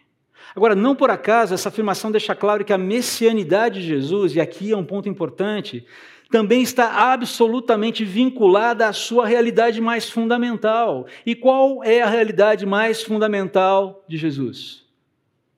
Agora, 0.56 0.76
não 0.76 0.96
por 0.96 1.10
acaso, 1.10 1.54
essa 1.54 1.70
afirmação 1.70 2.12
deixa 2.12 2.36
claro 2.36 2.64
que 2.64 2.74
a 2.74 2.78
messianidade 2.78 3.82
de 3.82 3.88
Jesus, 3.88 4.36
e 4.36 4.40
aqui 4.40 4.72
é 4.72 4.78
um 4.78 4.86
ponto 4.86 5.10
importante, 5.10 5.86
também 6.30 6.62
está 6.62 7.12
absolutamente 7.12 8.04
vinculada 8.04 8.88
à 8.88 8.94
sua 8.94 9.26
realidade 9.26 9.80
mais 9.80 10.10
fundamental. 10.10 11.08
E 11.26 11.36
qual 11.36 11.84
é 11.84 12.02
a 12.02 12.10
realidade 12.10 12.66
mais 12.66 13.02
fundamental 13.02 14.04
de 14.08 14.18
Jesus? 14.18 14.86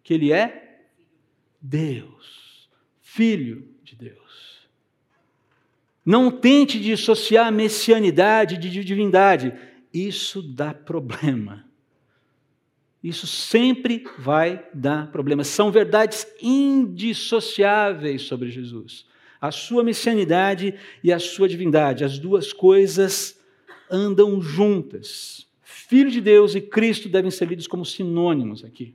Que 0.04 0.14
ele 0.14 0.32
é 0.32 0.80
Deus, 1.62 2.70
Filho 3.02 3.68
de 3.84 3.96
Deus. 3.96 4.68
Não 6.06 6.32
tente 6.32 6.80
dissociar 6.80 7.52
messianidade 7.52 8.58
de 8.58 8.84
divindade. 8.84 9.54
Isso 9.94 10.42
dá 10.42 10.74
problema. 10.74 11.69
Isso 13.04 13.26
sempre 13.26 14.06
vai 14.18 14.66
dar 14.74 15.10
problema. 15.12 15.44
São 15.44 15.72
verdades 15.72 16.28
indissociáveis 16.42 18.24
sobre 18.24 18.50
Jesus. 18.50 19.06
A 19.40 19.52
sua 19.52 19.84
messianidade 19.84 20.76
e 21.02 21.14
a 21.14 21.20
sua 21.20 21.48
divindade. 21.48 22.04
As 22.04 22.20
duas 22.20 22.52
coisas 22.52 23.40
andam 23.90 24.42
juntas. 24.42 25.48
Filho 25.64 26.12
de 26.12 26.20
Deus 26.20 26.56
e 26.56 26.62
Cristo 26.62 27.08
devem 27.08 27.32
ser 27.32 27.48
lidos 27.48 27.68
como 27.68 27.86
sinônimos 27.86 28.66
aqui. 28.66 28.94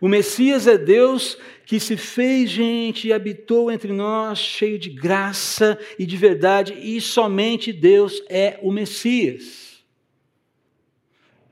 O 0.00 0.08
Messias 0.08 0.66
é 0.66 0.78
Deus 0.78 1.36
que 1.66 1.78
se 1.78 1.96
fez 1.96 2.48
gente 2.48 3.08
e 3.08 3.12
habitou 3.12 3.70
entre 3.70 3.92
nós, 3.92 4.38
cheio 4.38 4.78
de 4.78 4.88
graça 4.88 5.78
e 5.98 6.06
de 6.06 6.16
verdade, 6.16 6.72
e 6.72 7.00
somente 7.00 7.70
Deus 7.72 8.22
é 8.30 8.58
o 8.62 8.72
Messias. 8.72 9.69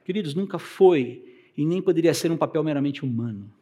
Queridos, 0.09 0.35
nunca 0.35 0.59
foi 0.59 1.23
e 1.55 1.66
nem 1.66 1.83
poderia 1.83 2.14
ser 2.14 2.33
um 2.33 2.37
papel 2.38 2.64
meramente 2.64 3.05
humano. 3.05 3.53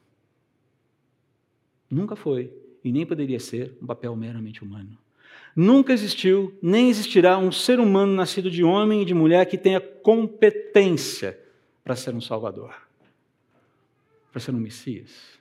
Nunca 1.91 2.15
foi 2.15 2.53
e 2.85 2.93
nem 2.93 3.05
poderia 3.05 3.41
ser 3.41 3.77
um 3.83 3.87
papel 3.87 4.15
meramente 4.15 4.63
humano. 4.63 4.97
Nunca 5.57 5.93
existiu, 5.93 6.57
nem 6.63 6.89
existirá 6.89 7.37
um 7.37 7.51
ser 7.51 7.81
humano 7.81 8.13
nascido 8.13 8.49
de 8.49 8.63
homem 8.63 9.03
e 9.03 9.05
de 9.05 9.13
mulher 9.13 9.45
que 9.47 9.59
tenha 9.59 9.81
competência 9.81 11.37
para 11.83 11.97
ser 11.97 12.15
um 12.15 12.21
Salvador 12.21 12.87
para 14.37 14.41
ser 14.43 14.55
um 14.55 14.59
Messias, 14.59 15.41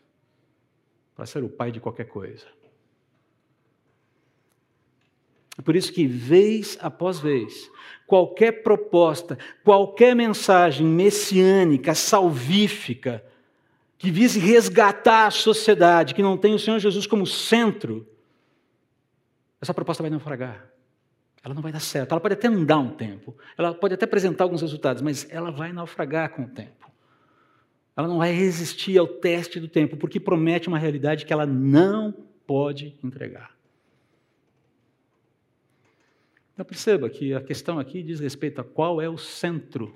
para 1.17 1.25
ser 1.25 1.43
o 1.43 1.49
pai 1.49 1.69
de 1.69 1.81
qualquer 1.81 2.05
coisa. 2.05 2.45
Por 5.63 5.75
isso 5.75 5.91
que, 5.93 6.05
vez 6.05 6.77
após 6.81 7.19
vez, 7.19 7.71
qualquer 8.05 8.63
proposta, 8.63 9.37
qualquer 9.63 10.15
mensagem 10.15 10.85
messiânica, 10.85 11.95
salvífica, 11.95 13.23
que 13.97 14.11
vise 14.11 14.39
resgatar 14.39 15.27
a 15.27 15.31
sociedade, 15.31 16.13
que 16.13 16.21
não 16.21 16.37
tem 16.37 16.53
o 16.53 16.59
Senhor 16.59 16.77
Jesus 16.79 17.07
como 17.07 17.25
centro, 17.25 18.05
essa 19.61 19.73
proposta 19.73 20.03
vai 20.03 20.09
naufragar. 20.09 20.69
Ela 21.43 21.53
não 21.53 21.61
vai 21.61 21.71
dar 21.71 21.79
certo. 21.79 22.11
Ela 22.11 22.19
pode 22.19 22.33
até 22.33 22.47
andar 22.47 22.77
um 22.77 22.89
tempo, 22.89 23.35
ela 23.57 23.73
pode 23.73 23.93
até 23.93 24.05
apresentar 24.05 24.43
alguns 24.43 24.61
resultados, 24.61 25.01
mas 25.01 25.27
ela 25.31 25.51
vai 25.51 25.71
naufragar 25.71 26.31
com 26.31 26.43
o 26.43 26.49
tempo. 26.49 26.91
Ela 27.95 28.07
não 28.07 28.17
vai 28.17 28.33
resistir 28.33 28.97
ao 28.97 29.07
teste 29.07 29.59
do 29.59 29.69
tempo, 29.69 29.95
porque 29.95 30.19
promete 30.19 30.67
uma 30.67 30.77
realidade 30.77 31.25
que 31.25 31.31
ela 31.31 31.45
não 31.45 32.13
pode 32.45 32.99
entregar. 33.01 33.54
Então 36.55 36.65
perceba 36.65 37.09
que 37.09 37.33
a 37.33 37.41
questão 37.41 37.77
aqui 37.77 38.01
diz 38.01 38.21
respeito 38.21 38.61
a 38.61 38.63
qual 38.63 39.01
é 39.01 39.09
o 39.09 39.17
centro 39.17 39.93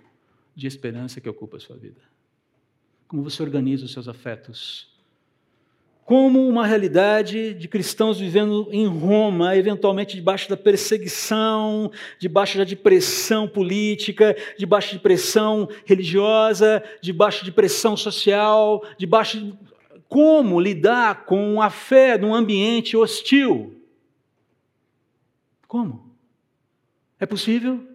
de 0.54 0.68
esperança 0.68 1.22
que 1.22 1.30
ocupa 1.30 1.56
a 1.56 1.60
sua 1.60 1.78
vida. 1.78 2.02
Como 3.08 3.24
você 3.24 3.42
organiza 3.42 3.86
os 3.86 3.94
seus 3.94 4.10
afetos, 4.10 4.94
como 6.04 6.46
uma 6.46 6.68
realidade 6.68 7.54
de 7.54 7.68
cristãos 7.70 8.20
vivendo 8.20 8.68
em 8.72 8.86
Roma, 8.88 9.56
eventualmente 9.56 10.18
debaixo 10.18 10.50
da 10.50 10.58
perseguição, 10.58 11.90
debaixo 12.20 12.58
da 12.58 12.66
depressão 12.66 13.48
política, 13.48 14.36
debaixo 14.58 14.92
de 14.92 15.00
pressão 15.00 15.70
religiosa, 15.86 16.84
debaixo 17.02 17.46
de 17.46 17.54
pressão 17.54 17.96
social, 17.96 18.84
debaixo 18.98 19.40
de 19.40 19.54
como 20.10 20.60
lidar 20.60 21.24
com 21.24 21.62
a 21.62 21.70
fé 21.70 22.18
num 22.18 22.34
ambiente 22.36 22.98
hostil. 22.98 23.82
Como? 25.70 26.09
É 27.20 27.26
possível? 27.26 27.86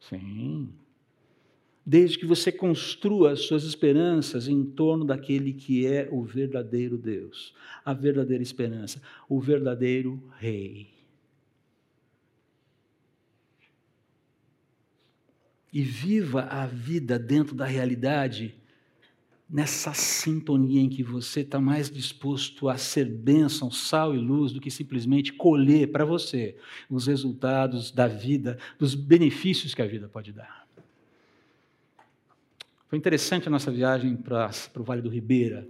Sim 0.00 0.72
desde 1.84 2.18
que 2.18 2.24
você 2.24 2.52
construa 2.52 3.32
as 3.32 3.40
suas 3.40 3.64
esperanças 3.64 4.46
em 4.46 4.64
torno 4.64 5.04
daquele 5.04 5.52
que 5.52 5.86
é 5.86 6.08
o 6.10 6.22
verdadeiro 6.22 6.96
Deus, 6.96 7.52
a 7.84 7.92
verdadeira 7.92 8.44
esperança, 8.44 9.02
o 9.28 9.40
verdadeiro 9.40 10.22
Rei. 10.38 10.88
E 15.72 15.82
viva 15.82 16.42
a 16.42 16.64
vida 16.64 17.18
dentro 17.18 17.56
da 17.56 17.64
realidade, 17.64 18.54
nessa 19.50 19.92
sintonia 19.92 20.80
em 20.80 20.88
que 20.88 21.02
você 21.02 21.40
está 21.40 21.60
mais 21.60 21.90
disposto 21.90 22.68
a 22.68 22.78
ser 22.78 23.06
bênção, 23.06 23.70
sal 23.70 24.14
e 24.14 24.18
luz, 24.18 24.52
do 24.52 24.60
que 24.60 24.70
simplesmente 24.70 25.32
colher 25.32 25.90
para 25.90 26.04
você 26.04 26.56
os 26.88 27.08
resultados 27.08 27.90
da 27.90 28.06
vida, 28.06 28.58
dos 28.78 28.94
benefícios 28.94 29.74
que 29.74 29.82
a 29.82 29.86
vida 29.86 30.08
pode 30.08 30.32
dar. 30.32 30.68
Foi 32.88 32.96
interessante 32.96 33.48
a 33.48 33.50
nossa 33.50 33.70
viagem 33.72 34.16
para, 34.16 34.50
o 34.76 34.82
Vale 34.84 35.02
do 35.02 35.08
Ribeira, 35.08 35.68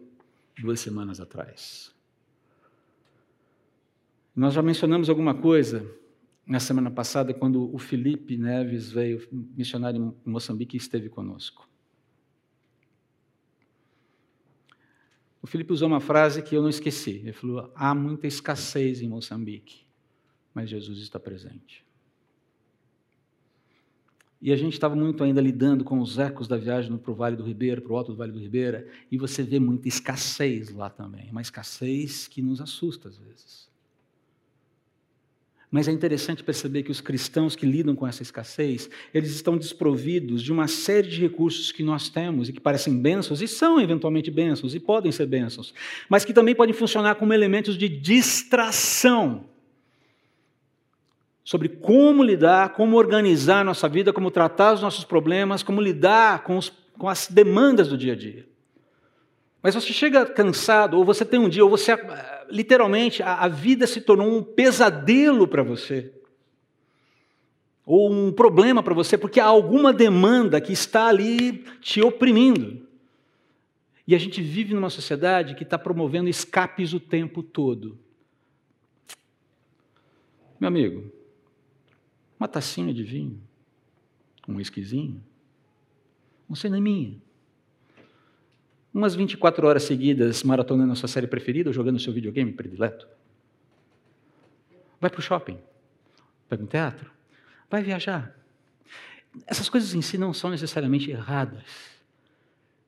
duas 0.61 0.81
semanas 0.81 1.19
atrás. 1.19 1.95
Nós 4.37 4.53
já 4.53 4.63
mencionamos 4.63 5.09
alguma 5.09 5.35
coisa 5.35 5.91
na 6.47 6.61
semana 6.61 6.91
passada, 6.91 7.33
quando 7.33 7.75
o 7.75 7.79
Felipe 7.79 8.37
Neves 8.37 8.91
veio, 8.91 9.27
missionário 9.31 10.15
em 10.27 10.31
Moçambique, 10.31 10.77
e 10.77 10.79
esteve 10.79 11.09
conosco. 11.09 11.70
O 15.43 15.47
Felipe 15.47 15.73
usou 15.73 15.89
uma 15.89 16.01
frase 16.01 16.43
que 16.43 16.55
eu 16.55 16.63
não 16.63 16.69
esqueci. 16.69 17.23
Ele 17.23 17.33
falou: 17.33 17.73
há 17.75 17.95
muita 17.95 18.27
escassez 18.27 19.01
em 19.01 19.09
Moçambique, 19.09 19.87
mas 20.55 20.69
Jesus 20.69 20.99
está 20.99 21.19
presente. 21.19 21.85
E 24.43 24.53
a 24.53 24.57
gente 24.57 24.73
estava 24.73 24.97
muito 24.97 25.23
ainda 25.23 25.41
lidando 25.41 25.85
com 25.85 26.01
os 26.01 26.19
ecos 26.19 26.49
da 26.49 26.57
viagem 26.57 26.97
para 26.97 27.11
o 27.11 27.15
Vale 27.15 27.37
do 27.37 27.45
Ribeira, 27.45 27.81
para 27.81 27.93
o 27.93 27.97
alto 27.97 28.13
do 28.13 28.17
Vale 28.17 28.33
do 28.33 28.39
Ribeira, 28.39 28.89
e 29.13 29.19
você 29.19 29.43
vê 29.43 29.61
muita 29.61 29.87
escassez 29.87 30.71
lá 30.71 30.89
também, 30.89 31.31
uma 31.31 31.43
escassez 31.43 32.27
que 32.27 32.41
nos 32.41 32.61
assusta 32.61 33.09
às 33.09 33.19
vezes. 33.19 33.70
Mas 35.71 35.87
é 35.87 35.93
interessante 35.93 36.43
perceber 36.43 36.83
que 36.83 36.91
os 36.91 37.01
cristãos 37.01 37.55
que 37.55 37.65
lidam 37.65 37.95
com 37.95 38.05
essa 38.05 38.23
escassez, 38.23 38.91
eles 39.15 39.31
estão 39.31 39.57
desprovidos 39.57 40.43
de 40.43 40.53
uma 40.53 40.67
série 40.67 41.09
de 41.09 41.21
recursos 41.21 41.71
que 41.71 41.83
nós 41.83 42.09
temos 42.09 42.49
e 42.49 42.53
que 42.53 42.61
parecem 42.61 43.01
bênçãos, 43.01 43.41
e 43.41 43.47
são 43.47 43.81
eventualmente 43.81 44.33
bênçãos, 44.33 44.75
e 44.75 44.81
podem 44.81 45.13
ser 45.13 45.27
bênçãos, 45.27 45.73
mas 46.09 46.25
que 46.25 46.33
também 46.33 46.57
podem 46.57 46.75
funcionar 46.75 47.15
como 47.15 47.33
elementos 47.33 47.79
de 47.79 47.89
distração 47.89 49.45
sobre 51.45 51.69
como 51.69 52.23
lidar, 52.23 52.71
como 52.71 52.97
organizar 52.97 53.61
a 53.61 53.65
nossa 53.65 53.89
vida, 53.89 54.13
como 54.13 54.31
tratar 54.31 54.75
os 54.75 54.83
nossos 54.83 55.05
problemas, 55.05 55.63
como 55.63 55.81
lidar 55.81 56.43
com, 56.43 56.57
os, 56.57 56.73
com 56.99 57.09
as 57.09 57.29
demandas 57.29 57.89
do 57.89 57.97
dia 57.97 58.13
a 58.13 58.17
dia. 58.17 58.47
Mas 59.63 59.75
você 59.75 59.93
chega 59.93 60.27
cansado, 60.27 60.97
ou 60.97 61.05
você 61.05 61.25
tem 61.25 61.39
um 61.39 61.49
dia, 61.49 61.65
ou 61.65 61.71
você, 61.71 61.93
literalmente, 62.51 63.23
a, 63.23 63.35
a 63.35 63.49
vida 63.49 63.87
se 63.87 64.01
tornou 64.01 64.37
um 64.37 64.43
pesadelo 64.43 65.47
para 65.47 65.63
você. 65.63 66.13
Ou 67.87 68.11
um 68.11 68.33
problema 68.33 68.83
para 68.83 68.95
você, 68.95 69.17
porque 69.17 69.41
há 69.41 69.47
alguma 69.47 69.93
demanda 69.93 70.61
que 70.61 70.73
está 70.73 71.09
ali 71.09 71.65
te 71.81 72.01
oprimindo. 72.03 72.87
E 74.07 74.15
a 74.15 74.19
gente 74.19 74.43
vive 74.43 74.75
numa 74.75 74.91
sociedade 74.91 75.55
que 75.55 75.63
está 75.63 75.79
promovendo 75.79 76.29
escapes 76.29 76.93
o 76.93 77.01
tempo 77.01 77.43
todo. 77.43 77.99
Meu 80.59 80.69
amigo, 80.69 81.11
uma 82.39 82.49
tacinha 82.49 82.93
de 82.93 83.03
vinho, 83.03 83.41
um 84.47 84.61
esquisinho, 84.61 85.23
um 86.49 86.55
cineminha 86.55 87.21
umas 88.93 89.15
24 89.15 89.67
horas 89.67 89.85
seguidas 89.85 90.43
maratonando 90.43 90.93
a 90.93 90.97
sua 90.97 91.09
série 91.09 91.27
preferida 91.27 91.71
ou 91.71 91.75
jogando 91.75 91.97
o 91.97 92.01
seu 92.01 92.13
videogame 92.13 92.53
predileto. 92.53 93.07
Vai 95.01 95.11
para 95.11 95.19
o 95.19 95.23
shopping, 95.23 95.59
vai 96.49 96.59
para 96.59 96.65
o 96.65 96.67
teatro, 96.67 97.11
vai 97.71 97.83
viajar. 97.83 98.37
Essas 99.47 99.69
coisas 99.69 99.95
em 99.95 100.03
si 100.03 100.19
não 100.19 100.35
são 100.35 100.51
necessariamente 100.51 101.11
erradas, 101.11 101.63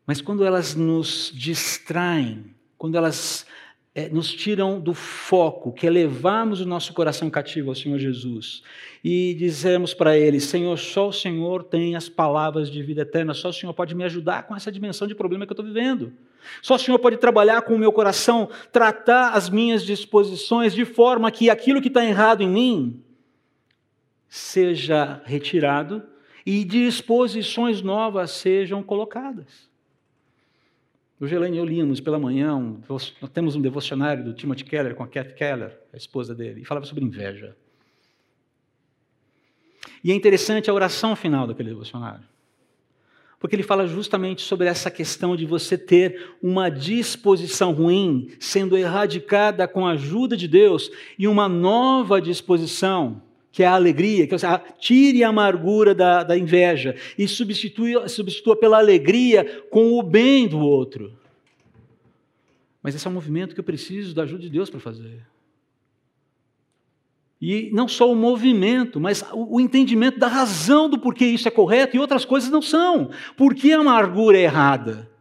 mas 0.07 0.21
quando 0.21 0.45
elas 0.45 0.75
nos 0.75 1.31
distraem, 1.33 2.55
quando 2.77 2.97
elas 2.97 3.47
é, 3.95 4.09
nos 4.09 4.33
tiram 4.33 4.81
do 4.81 4.95
foco, 4.95 5.71
que 5.73 5.87
é 5.87 5.91
levarmos 5.91 6.61
o 6.61 6.67
nosso 6.67 6.95
coração 6.95 7.29
cativo 7.29 7.71
ao 7.71 7.75
Senhor 7.75 7.99
Jesus 7.99 8.63
e 9.05 9.35
dizemos 9.35 9.93
para 9.93 10.17
Ele: 10.17 10.41
Senhor, 10.41 10.79
só 10.79 11.09
o 11.09 11.13
Senhor 11.13 11.65
tem 11.65 11.95
as 11.95 12.09
palavras 12.09 12.71
de 12.71 12.83
vida 12.83 13.03
eterna, 13.03 13.35
só 13.35 13.51
o 13.51 13.53
Senhor 13.53 13.73
pode 13.75 13.95
me 13.95 14.05
ajudar 14.05 14.45
com 14.45 14.57
essa 14.57 14.73
dimensão 14.73 15.07
de 15.07 15.15
problema 15.15 15.47
que 15.47 15.53
eu 15.53 15.55
estou 15.55 15.67
vivendo. 15.67 16.13
Só 16.61 16.77
o 16.77 16.79
Senhor 16.79 16.99
pode 16.99 17.19
trabalhar 17.19 17.63
com 17.63 17.75
o 17.75 17.79
meu 17.79 17.93
coração, 17.93 18.49
tratar 18.73 19.31
as 19.31 19.51
minhas 19.51 19.85
disposições 19.85 20.75
de 20.75 20.85
forma 20.85 21.31
que 21.31 21.51
aquilo 21.51 21.81
que 21.81 21.89
está 21.89 22.05
errado 22.05 22.43
em 22.43 22.49
mim 22.49 23.05
seja 24.29 25.23
retirado 25.25 26.03
e 26.45 26.65
disposições 26.65 27.83
novas 27.83 28.31
sejam 28.31 28.83
colocadas. 28.83 29.71
O 31.23 31.27
Gelene 31.29 31.57
e 31.57 31.61
eu 31.61 31.65
líamos 31.65 32.01
pela 32.01 32.19
manhã, 32.19 32.57
um, 32.57 32.81
nós 32.89 33.15
temos 33.33 33.55
um 33.55 33.61
devocionário 33.61 34.25
do 34.25 34.35
Timothy 34.35 34.65
Keller 34.65 34.93
com 34.97 35.05
a 35.05 35.07
Cat 35.07 35.35
Keller, 35.35 35.79
a 35.93 35.97
esposa 35.97 36.35
dele, 36.35 36.63
e 36.63 36.65
falava 36.65 36.85
sobre 36.85 37.05
inveja. 37.05 37.57
E 40.03 40.11
é 40.11 40.15
interessante 40.17 40.69
a 40.69 40.75
oração 40.75 41.15
final 41.15 41.47
daquele 41.47 41.69
devocionário. 41.69 42.25
Porque 43.39 43.55
ele 43.55 43.63
fala 43.63 43.87
justamente 43.87 44.43
sobre 44.43 44.67
essa 44.67 44.91
questão 44.91 45.37
de 45.37 45.47
você 45.47 45.79
ter 45.79 46.35
uma 46.43 46.69
disposição 46.69 47.71
ruim 47.73 48.33
sendo 48.41 48.77
erradicada 48.77 49.69
com 49.69 49.87
a 49.87 49.93
ajuda 49.93 50.37
de 50.37 50.49
Deus 50.49 50.91
e 51.17 51.29
uma 51.29 51.49
nova 51.49 52.21
disposição, 52.21 53.23
que 53.53 53.63
é 53.63 53.67
a 53.67 53.75
alegria, 53.75 54.27
que 54.27 54.35
é, 54.35 54.39
tire 54.81 55.23
a 55.23 55.29
amargura 55.29 55.95
da, 55.95 56.25
da 56.25 56.37
inveja 56.37 56.97
e 57.19 57.29
substitua, 57.29 58.09
substitua 58.09 58.57
pela 58.57 58.79
alegria 58.79 59.65
com 59.71 59.93
o 59.99 60.03
bem 60.03 60.49
do 60.49 60.59
outro. 60.59 61.13
Mas 62.83 62.95
esse 62.95 63.07
é 63.07 63.11
um 63.11 63.15
movimento 63.15 63.55
que 63.55 63.61
eu 63.61 63.65
preciso 63.65 64.15
da 64.15 64.23
ajuda 64.23 64.43
de 64.43 64.51
Deus 64.51 64.71
para 64.71 64.81
fazer. 64.81 65.21
E 67.41 67.71
não 67.73 67.87
só 67.87 68.11
o 68.11 68.17
movimento, 68.17 68.99
mas 68.99 69.25
o 69.33 69.61
entendimento 69.61 70.19
da 70.19 70.29
razão 70.29 70.89
do 70.89 70.99
porquê 70.99 71.27
isso 71.27 71.47
é 71.47 71.51
correto 71.51 71.97
e 71.97 72.01
outras 72.01 72.25
coisas 72.25 72.49
não 72.51 72.63
são. 72.63 73.11
Por 73.37 73.55
que 73.55 73.73
a 73.73 73.81
amargura 73.81 74.39
é 74.39 74.43
errada? 74.43 75.12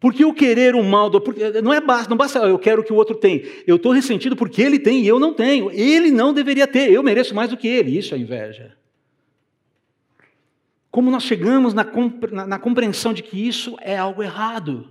Por 0.00 0.14
que 0.14 0.24
o 0.24 0.32
querer 0.32 0.74
o 0.74 0.82
mal? 0.82 1.10
Do, 1.10 1.20
porque 1.20 1.60
não 1.60 1.74
é 1.74 1.80
basta, 1.80 2.08
não 2.08 2.16
basta 2.16 2.38
eu 2.38 2.58
quero 2.58 2.82
que 2.82 2.92
o 2.92 2.96
outro 2.96 3.14
tem. 3.14 3.44
Eu 3.66 3.76
estou 3.76 3.92
ressentido 3.92 4.34
porque 4.34 4.62
ele 4.62 4.78
tem 4.78 5.02
e 5.02 5.06
eu 5.06 5.20
não 5.20 5.34
tenho. 5.34 5.70
Ele 5.70 6.10
não 6.10 6.32
deveria 6.32 6.66
ter, 6.66 6.90
eu 6.90 7.02
mereço 7.02 7.34
mais 7.34 7.50
do 7.50 7.56
que 7.56 7.68
ele. 7.68 7.98
Isso 7.98 8.14
é 8.14 8.18
inveja. 8.18 8.74
Como 10.90 11.10
nós 11.10 11.22
chegamos 11.22 11.74
na, 11.74 11.86
na, 12.32 12.46
na 12.46 12.58
compreensão 12.58 13.12
de 13.12 13.22
que 13.22 13.46
isso 13.46 13.76
é 13.82 13.96
algo 13.96 14.22
errado? 14.22 14.88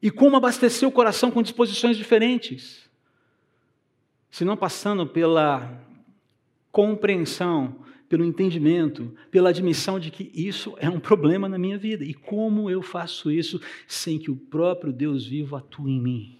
E 0.00 0.10
como 0.10 0.36
abastecer 0.36 0.88
o 0.88 0.92
coração 0.92 1.30
com 1.30 1.42
disposições 1.42 1.96
diferentes? 1.96 2.88
Se 4.30 4.42
não 4.42 4.56
passando 4.56 5.06
pela 5.06 5.80
compreensão, 6.72 7.76
pelo 8.08 8.24
entendimento, 8.24 9.14
pela 9.30 9.50
admissão 9.50 10.00
de 10.00 10.10
que 10.10 10.30
isso 10.34 10.74
é 10.78 10.88
um 10.88 10.98
problema 10.98 11.48
na 11.48 11.58
minha 11.58 11.76
vida. 11.76 12.04
E 12.04 12.14
como 12.14 12.70
eu 12.70 12.80
faço 12.80 13.30
isso 13.30 13.60
sem 13.86 14.18
que 14.18 14.30
o 14.30 14.36
próprio 14.36 14.92
Deus 14.92 15.26
vivo 15.26 15.56
atue 15.56 15.92
em 15.92 16.00
mim? 16.00 16.38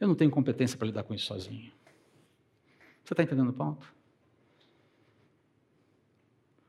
Eu 0.00 0.08
não 0.08 0.14
tenho 0.14 0.30
competência 0.30 0.78
para 0.78 0.86
lidar 0.86 1.02
com 1.02 1.14
isso 1.14 1.26
sozinho. 1.26 1.72
Você 3.04 3.12
está 3.12 3.22
entendendo 3.22 3.50
o 3.50 3.52
ponto? 3.52 3.92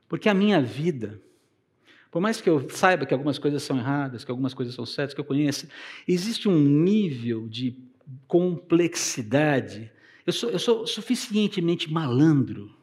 Porque 0.08 0.28
a 0.28 0.34
minha 0.34 0.60
vida, 0.60 1.22
por 2.10 2.20
mais 2.20 2.40
que 2.40 2.50
eu 2.50 2.68
saiba 2.68 3.06
que 3.06 3.14
algumas 3.14 3.38
coisas 3.38 3.62
são 3.62 3.78
erradas, 3.78 4.24
que 4.24 4.30
algumas 4.30 4.52
coisas 4.52 4.74
são 4.74 4.84
certas, 4.84 5.14
que 5.14 5.20
eu 5.20 5.24
conheça, 5.24 5.68
existe 6.06 6.48
um 6.48 6.58
nível 6.58 7.48
de 7.48 7.76
complexidade. 8.26 9.90
Eu 10.26 10.32
sou, 10.32 10.50
eu 10.50 10.58
sou 10.58 10.86
suficientemente 10.86 11.90
malandro. 11.90 12.81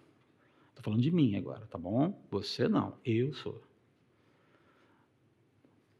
Estou 0.79 0.93
falando 0.93 1.01
de 1.01 1.11
mim 1.11 1.35
agora, 1.35 1.67
tá 1.67 1.77
bom? 1.77 2.17
Você 2.31 2.67
não, 2.67 2.97
eu 3.05 3.33
sou. 3.33 3.61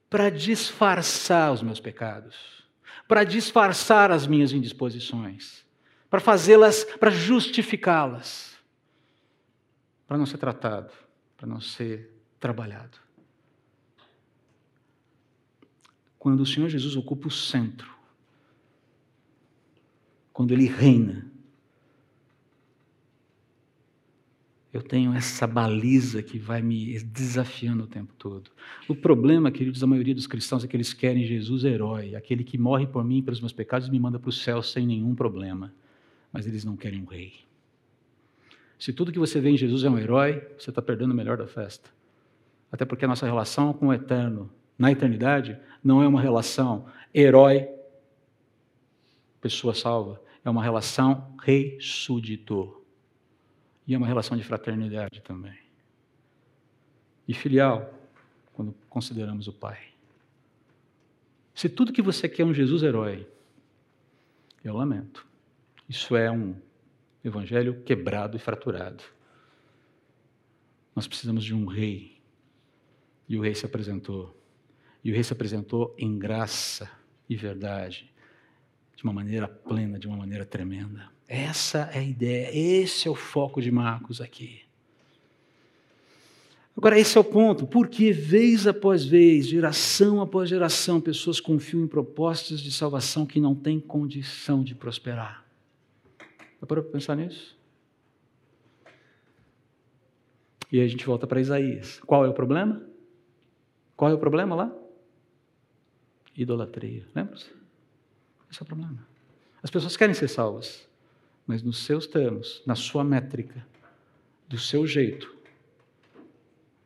Para 0.10 0.30
disfarçar 0.30 1.52
os 1.52 1.62
meus 1.62 1.80
pecados, 1.80 2.64
para 3.08 3.24
disfarçar 3.24 4.12
as 4.12 4.26
minhas 4.26 4.54
indisposições, 4.54 5.66
para 6.10 6.20
fazê-las, 6.20 6.84
para 6.84 7.12
justificá-las, 7.12 8.58
para 10.08 10.18
não 10.18 10.26
ser 10.26 10.38
tratado, 10.38 10.92
para 11.38 11.46
não 11.46 11.62
ser 11.62 12.12
trabalhado. 12.40 12.98
quando 16.20 16.42
o 16.42 16.46
Senhor 16.46 16.68
Jesus 16.68 16.98
ocupa 16.98 17.30
o 17.30 17.32
centro, 17.32 17.90
quando 20.34 20.52
Ele 20.52 20.68
reina, 20.68 21.26
eu 24.72 24.84
tenho 24.84 25.14
essa 25.14 25.48
baliza 25.48 26.22
que 26.22 26.38
vai 26.38 26.62
me 26.62 27.00
desafiando 27.00 27.84
o 27.84 27.88
tempo 27.88 28.14
todo. 28.18 28.52
O 28.88 28.94
problema, 28.94 29.50
queridos, 29.52 29.80
da 29.80 29.88
maioria 29.88 30.14
dos 30.14 30.28
cristãos 30.28 30.64
é 30.64 30.68
que 30.68 30.78
eles 30.78 30.94
querem 30.94 31.26
Jesus 31.26 31.64
herói, 31.64 32.16
aquele 32.16 32.44
que 32.44 32.58
morre 32.58 32.86
por 32.86 33.04
mim, 33.04 33.24
pelos 33.24 33.40
meus 33.40 33.52
pecados 33.52 33.88
e 33.88 33.92
me 33.92 34.00
manda 34.00 34.20
para 34.20 34.30
o 34.30 34.34
céu 34.34 34.62
sem 34.62 34.86
nenhum 34.86 35.16
problema. 35.16 35.74
Mas 36.32 36.46
eles 36.46 36.64
não 36.64 36.78
querem 36.78 37.02
um 37.02 37.06
rei. 37.06 37.34
Se 38.78 38.94
tudo 38.94 39.12
que 39.12 39.20
você 39.20 39.42
vê 39.42 39.50
em 39.50 39.58
Jesus 39.58 39.84
é 39.84 39.90
um 39.90 39.98
herói, 39.98 40.48
você 40.58 40.70
está 40.70 40.82
perdendo 40.82 41.12
o 41.12 41.16
melhor 41.16 41.36
da 41.36 41.48
festa. 41.48 41.90
Até 42.72 42.86
porque 42.86 43.06
a 43.06 43.08
nossa 43.08 43.26
relação 43.26 43.74
com 43.74 43.88
o 43.88 43.94
eterno 43.94 44.52
na 44.78 44.92
eternidade 44.92 45.58
não 45.84 46.02
é 46.02 46.08
uma 46.08 46.22
relação 46.22 46.86
herói, 47.14 47.68
pessoa 49.42 49.74
salva, 49.74 50.22
é 50.46 50.50
uma 50.50 50.64
relação 50.64 51.36
rei-súdito. 51.42 52.79
E 53.90 53.96
é 53.96 53.98
uma 53.98 54.06
relação 54.06 54.38
de 54.38 54.44
fraternidade 54.44 55.20
também. 55.24 55.58
E 57.28 57.34
filial, 57.34 57.92
quando 58.54 58.72
consideramos 58.88 59.48
o 59.48 59.54
Pai. 59.54 59.80
Se 61.56 61.68
tudo 61.68 61.92
que 61.92 62.04
você 62.04 62.30
quer 62.30 62.44
é 62.44 62.46
um 62.46 62.54
Jesus 62.54 62.84
herói, 62.84 63.28
eu 64.64 64.76
lamento. 64.76 65.26
Isso 65.90 66.16
é 66.16 66.30
um 66.30 66.56
Evangelho 67.24 67.82
quebrado 67.82 68.38
e 68.38 68.40
fraturado. 68.40 69.04
Nós 70.96 71.08
precisamos 71.08 71.44
de 71.44 71.56
um 71.56 71.66
rei. 71.66 72.22
E 73.28 73.36
o 73.38 73.42
rei 73.42 73.56
se 73.56 73.66
apresentou. 73.66 74.40
E 75.04 75.10
o 75.10 75.16
rei 75.16 75.24
se 75.24 75.34
apresentou 75.34 75.96
em 75.98 76.16
graça 76.20 76.88
e 77.28 77.36
verdade, 77.36 78.14
de 78.96 79.04
uma 79.04 79.14
maneira 79.14 79.48
plena, 79.48 79.98
de 79.98 80.08
uma 80.08 80.16
maneira 80.16 80.46
tremenda. 80.46 81.12
Essa 81.32 81.92
é 81.94 82.00
a 82.00 82.04
ideia, 82.04 82.50
esse 82.52 83.08
é 83.08 83.12
o 83.12 83.14
foco 83.14 83.62
de 83.62 83.70
Marcos 83.70 84.20
aqui. 84.20 84.64
Agora, 86.76 86.98
esse 86.98 87.16
é 87.16 87.22
o 87.22 87.24
ponto, 87.24 87.68
porque 87.68 88.12
vez 88.12 88.66
após 88.66 89.06
vez, 89.06 89.46
geração 89.46 90.22
após 90.22 90.50
geração, 90.50 91.00
pessoas 91.00 91.40
confiam 91.40 91.84
em 91.84 91.88
propostas 91.88 92.60
de 92.60 92.72
salvação 92.72 93.28
que 93.28 93.40
não 93.40 93.54
têm 93.54 93.80
condição 93.80 94.64
de 94.64 94.74
prosperar. 94.74 95.46
Dá 96.60 96.66
para 96.66 96.82
pensar 96.82 97.16
nisso? 97.16 97.56
E 100.72 100.80
aí 100.80 100.86
a 100.86 100.90
gente 100.90 101.06
volta 101.06 101.28
para 101.28 101.40
Isaías. 101.40 102.00
Qual 102.08 102.26
é 102.26 102.30
o 102.30 102.34
problema? 102.34 102.82
Qual 103.96 104.10
é 104.10 104.16
o 104.16 104.20
problema 104.20 104.56
lá? 104.56 104.76
Idolatria. 106.36 107.06
Lembra-se? 107.14 107.52
Esse 108.50 108.62
é 108.62 108.64
o 108.64 108.66
problema. 108.66 109.08
As 109.62 109.70
pessoas 109.70 109.96
querem 109.96 110.16
ser 110.16 110.28
salvas, 110.28 110.89
mas 111.50 111.64
nos 111.64 111.80
seus 111.80 112.06
termos, 112.06 112.62
na 112.64 112.76
sua 112.76 113.04
métrica, 113.04 113.66
do 114.48 114.60
seu 114.60 114.86
jeito, 114.86 115.36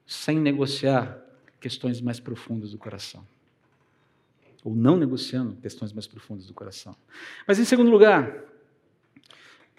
sem 0.07 0.39
negociar 0.39 1.21
questões 1.59 1.99
mais 1.99 2.17
profundas 2.17 2.71
do 2.71 2.77
coração. 2.77 3.27
Ou 4.63 4.73
não 4.73 4.95
negociando 4.95 5.57
questões 5.57 5.91
mais 5.91 6.07
profundas 6.07 6.47
do 6.47 6.53
coração. 6.53 6.95
Mas, 7.45 7.59
em 7.59 7.65
segundo 7.65 7.91
lugar, 7.91 8.41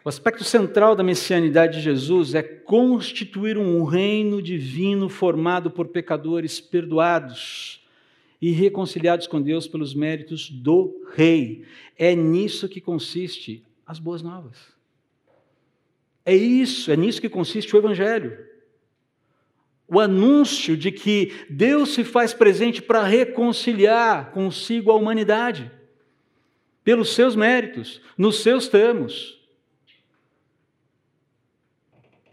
o 0.04 0.08
aspecto 0.10 0.44
central 0.44 0.94
da 0.94 1.02
messianidade 1.02 1.78
de 1.78 1.82
Jesus 1.82 2.34
é 2.34 2.42
constituir 2.42 3.56
um 3.56 3.84
reino 3.84 4.42
divino 4.42 5.08
formado 5.08 5.70
por 5.70 5.88
pecadores 5.88 6.60
perdoados 6.60 7.82
e 8.38 8.50
reconciliados 8.50 9.26
com 9.26 9.40
Deus 9.40 9.66
pelos 9.66 9.94
méritos 9.94 10.50
do 10.50 11.08
Rei. 11.14 11.64
É 11.96 12.14
nisso 12.14 12.68
que 12.68 12.82
consiste 12.82 13.64
as 13.86 13.98
boas 13.98 14.22
novas. 14.22 14.56
É 16.24 16.34
isso, 16.34 16.90
é 16.90 16.96
nisso 16.96 17.20
que 17.20 17.28
consiste 17.28 17.74
o 17.74 17.78
Evangelho. 17.78 18.38
O 19.86 20.00
anúncio 20.00 20.76
de 20.76 20.90
que 20.90 21.32
Deus 21.50 21.92
se 21.92 22.02
faz 22.02 22.32
presente 22.32 22.80
para 22.80 23.02
reconciliar 23.02 24.30
consigo 24.32 24.90
a 24.90 24.94
humanidade, 24.94 25.70
pelos 26.82 27.14
seus 27.14 27.36
méritos, 27.36 28.00
nos 28.16 28.40
seus 28.40 28.68
termos. 28.68 29.38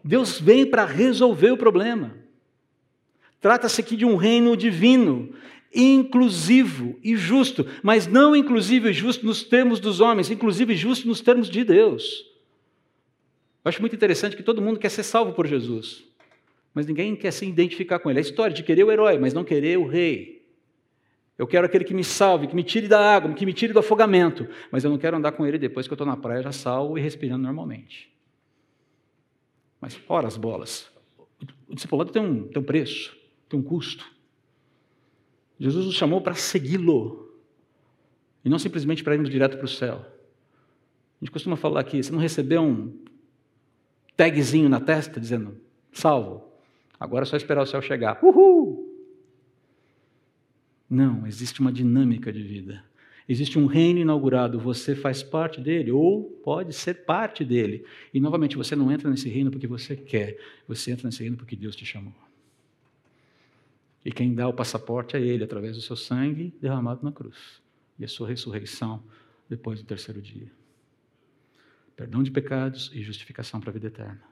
Deus 0.04 0.40
vem 0.40 0.66
para 0.66 0.86
resolver 0.86 1.52
o 1.52 1.58
problema. 1.58 2.16
Trata-se 3.40 3.82
aqui 3.82 3.98
de 3.98 4.06
um 4.06 4.16
reino 4.16 4.56
divino, 4.56 5.36
inclusivo 5.74 7.00
e 7.04 7.16
justo, 7.16 7.66
mas 7.82 8.08
não 8.08 8.36
inclusivo 8.36 8.90
e 8.90 8.94
justo 8.94 9.26
nos 9.26 9.44
termos 9.44 9.80
dos 9.80 10.00
homens, 10.00 10.30
inclusive 10.30 10.74
e 10.74 10.78
justo 10.78 11.08
nos 11.08 11.22
termos 11.22 11.50
de 11.50 11.64
Deus. 11.64 12.26
Eu 13.64 13.70
acho 13.70 13.80
muito 13.80 13.96
interessante 13.96 14.36
que 14.36 14.44
todo 14.44 14.62
mundo 14.62 14.80
quer 14.80 14.90
ser 14.90 15.04
salvo 15.04 15.34
por 15.34 15.48
Jesus, 15.48 16.04
mas 16.74 16.88
ninguém 16.88 17.16
quer 17.16 17.32
se 17.32 17.46
identificar 17.46 18.00
com 18.00 18.10
ele. 18.10 18.20
É 18.20 18.22
a 18.22 18.26
história 18.26 18.54
de 18.54 18.64
querer 18.64 18.84
o 18.84 18.92
herói, 18.92 19.18
mas 19.18 19.34
não 19.34 19.44
querer 19.44 19.78
o 19.78 19.88
rei. 19.88 20.42
Eu 21.38 21.48
quero 21.48 21.66
aquele 21.66 21.84
que 21.84 21.94
me 21.94 22.04
salve, 22.04 22.48
que 22.48 22.56
me 22.56 22.64
tire 22.64 22.88
da 22.88 23.16
água, 23.16 23.34
que 23.34 23.46
me 23.46 23.54
tire 23.54 23.74
do 23.74 23.80
afogamento, 23.80 24.48
mas 24.72 24.84
eu 24.84 24.92
não 24.92 24.98
quero 24.98 25.18
andar 25.18 25.32
com 25.32 25.46
ele 25.46 25.58
depois 25.58 25.88
que 25.88 25.94
eu 25.94 25.96
estou 25.96 26.06
na 26.06 26.18
praia 26.18 26.44
já 26.44 26.52
salvo 26.52 26.98
e 26.98 27.02
respirando 27.02 27.44
normalmente. 27.44 28.12
Mas, 29.80 30.00
ora 30.08 30.28
as 30.28 30.38
bolas, 30.38 30.92
o 31.68 31.74
discipulado 31.74 32.12
tem 32.12 32.22
um, 32.22 32.48
tem 32.48 32.62
um 32.62 32.66
preço, 32.66 33.18
tem 33.50 33.60
um 33.60 33.64
custo. 33.64 34.06
Jesus 35.62 35.86
nos 35.86 35.94
chamou 35.94 36.20
para 36.22 36.34
segui-lo, 36.34 37.32
e 38.44 38.50
não 38.50 38.58
simplesmente 38.58 39.04
para 39.04 39.14
irmos 39.14 39.30
direto 39.30 39.58
para 39.58 39.66
o 39.66 39.70
céu. 39.70 40.04
A 40.04 41.24
gente 41.24 41.32
costuma 41.32 41.56
falar 41.56 41.82
aqui, 41.82 42.02
você 42.02 42.12
não 42.12 42.18
recebeu 42.18 42.64
um 42.64 42.98
tagzinho 44.18 44.68
na 44.68 44.80
testa 44.80 45.20
dizendo, 45.20 45.56
salvo, 45.94 46.44
agora 47.00 47.26
é 47.26 47.28
só 47.28 47.38
esperar 47.38 47.62
o 47.62 47.68
céu 47.68 47.80
chegar. 47.80 48.18
Uhul! 48.24 48.92
Não, 50.90 51.28
existe 51.28 51.60
uma 51.60 51.72
dinâmica 51.72 52.34
de 52.34 52.42
vida. 52.42 52.84
Existe 53.30 53.60
um 53.60 53.68
reino 53.68 54.00
inaugurado, 54.00 54.60
você 54.60 54.96
faz 54.96 55.22
parte 55.22 55.62
dele, 55.62 55.92
ou 55.92 56.24
pode 56.44 56.74
ser 56.74 57.06
parte 57.06 57.46
dele. 57.46 57.86
E 58.12 58.20
novamente, 58.20 58.58
você 58.58 58.76
não 58.76 58.92
entra 58.92 59.12
nesse 59.12 59.30
reino 59.30 59.52
porque 59.52 59.68
você 59.68 59.96
quer, 59.96 60.40
você 60.68 60.92
entra 60.92 61.08
nesse 61.08 61.22
reino 61.22 61.38
porque 61.38 61.56
Deus 61.56 61.76
te 61.76 61.86
chamou. 61.86 62.14
E 64.04 64.12
quem 64.12 64.34
dá 64.34 64.48
o 64.48 64.54
passaporte 64.54 65.16
é 65.16 65.22
Ele, 65.22 65.44
através 65.44 65.76
do 65.76 65.82
seu 65.82 65.96
sangue 65.96 66.56
derramado 66.60 67.04
na 67.04 67.12
cruz 67.12 67.62
e 68.00 68.06
a 68.06 68.08
sua 68.08 68.28
ressurreição 68.28 69.04
depois 69.48 69.80
do 69.80 69.86
terceiro 69.86 70.22
dia. 70.22 70.52
Perdão 71.96 72.24
de 72.24 72.32
pecados 72.32 72.90
e 72.94 73.04
justificação 73.04 73.60
para 73.60 73.70
a 73.70 73.74
vida 73.74 73.88
eterna. 73.88 74.24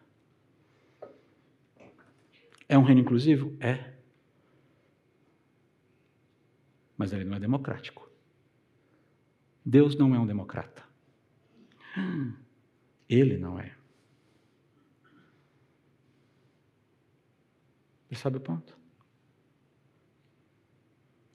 É 2.67 2.77
um 2.77 2.84
reino 2.84 3.01
inclusivo? 3.01 3.55
É. 3.60 3.93
Mas 6.97 7.13
ele 7.13 7.25
não 7.25 7.38
é 7.38 7.39
democrático. 7.39 8.10
Deus 9.63 9.95
não 9.95 10.15
é 10.15 10.19
um 10.19 10.25
democrata. 10.25 10.84
Ele 13.08 13.38
não 13.38 13.60
é. 13.60 13.75
Você 18.10 18.15
sabe 18.15 18.38
o 18.38 18.41
ponto? 18.41 18.79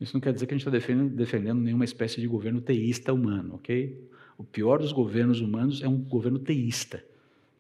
Isso 0.01 0.15
não 0.15 0.21
quer 0.21 0.33
dizer 0.33 0.47
que 0.47 0.55
a 0.55 0.57
gente 0.57 0.67
está 0.67 0.71
defendendo, 0.71 1.15
defendendo 1.15 1.61
nenhuma 1.61 1.85
espécie 1.85 2.21
de 2.21 2.27
governo 2.27 2.61
teísta 2.61 3.13
humano, 3.13 3.55
ok? 3.55 4.09
O 4.37 4.45
pior 4.45 4.81
dos 4.81 4.93
governos 4.93 5.41
humanos 5.41 5.83
é 5.83 5.89
um 5.89 5.97
governo 5.97 6.39
teísta. 6.39 7.05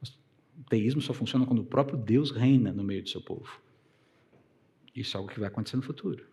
O 0.02 0.64
teísmo 0.68 1.00
só 1.00 1.12
funciona 1.12 1.46
quando 1.46 1.60
o 1.60 1.64
próprio 1.64 1.96
Deus 1.96 2.30
reina 2.30 2.72
no 2.72 2.82
meio 2.82 3.02
do 3.02 3.08
seu 3.08 3.20
povo. 3.20 3.60
Isso 4.94 5.16
é 5.16 5.18
algo 5.18 5.30
que 5.30 5.38
vai 5.38 5.48
acontecer 5.48 5.76
no 5.76 5.82
futuro. 5.82 6.24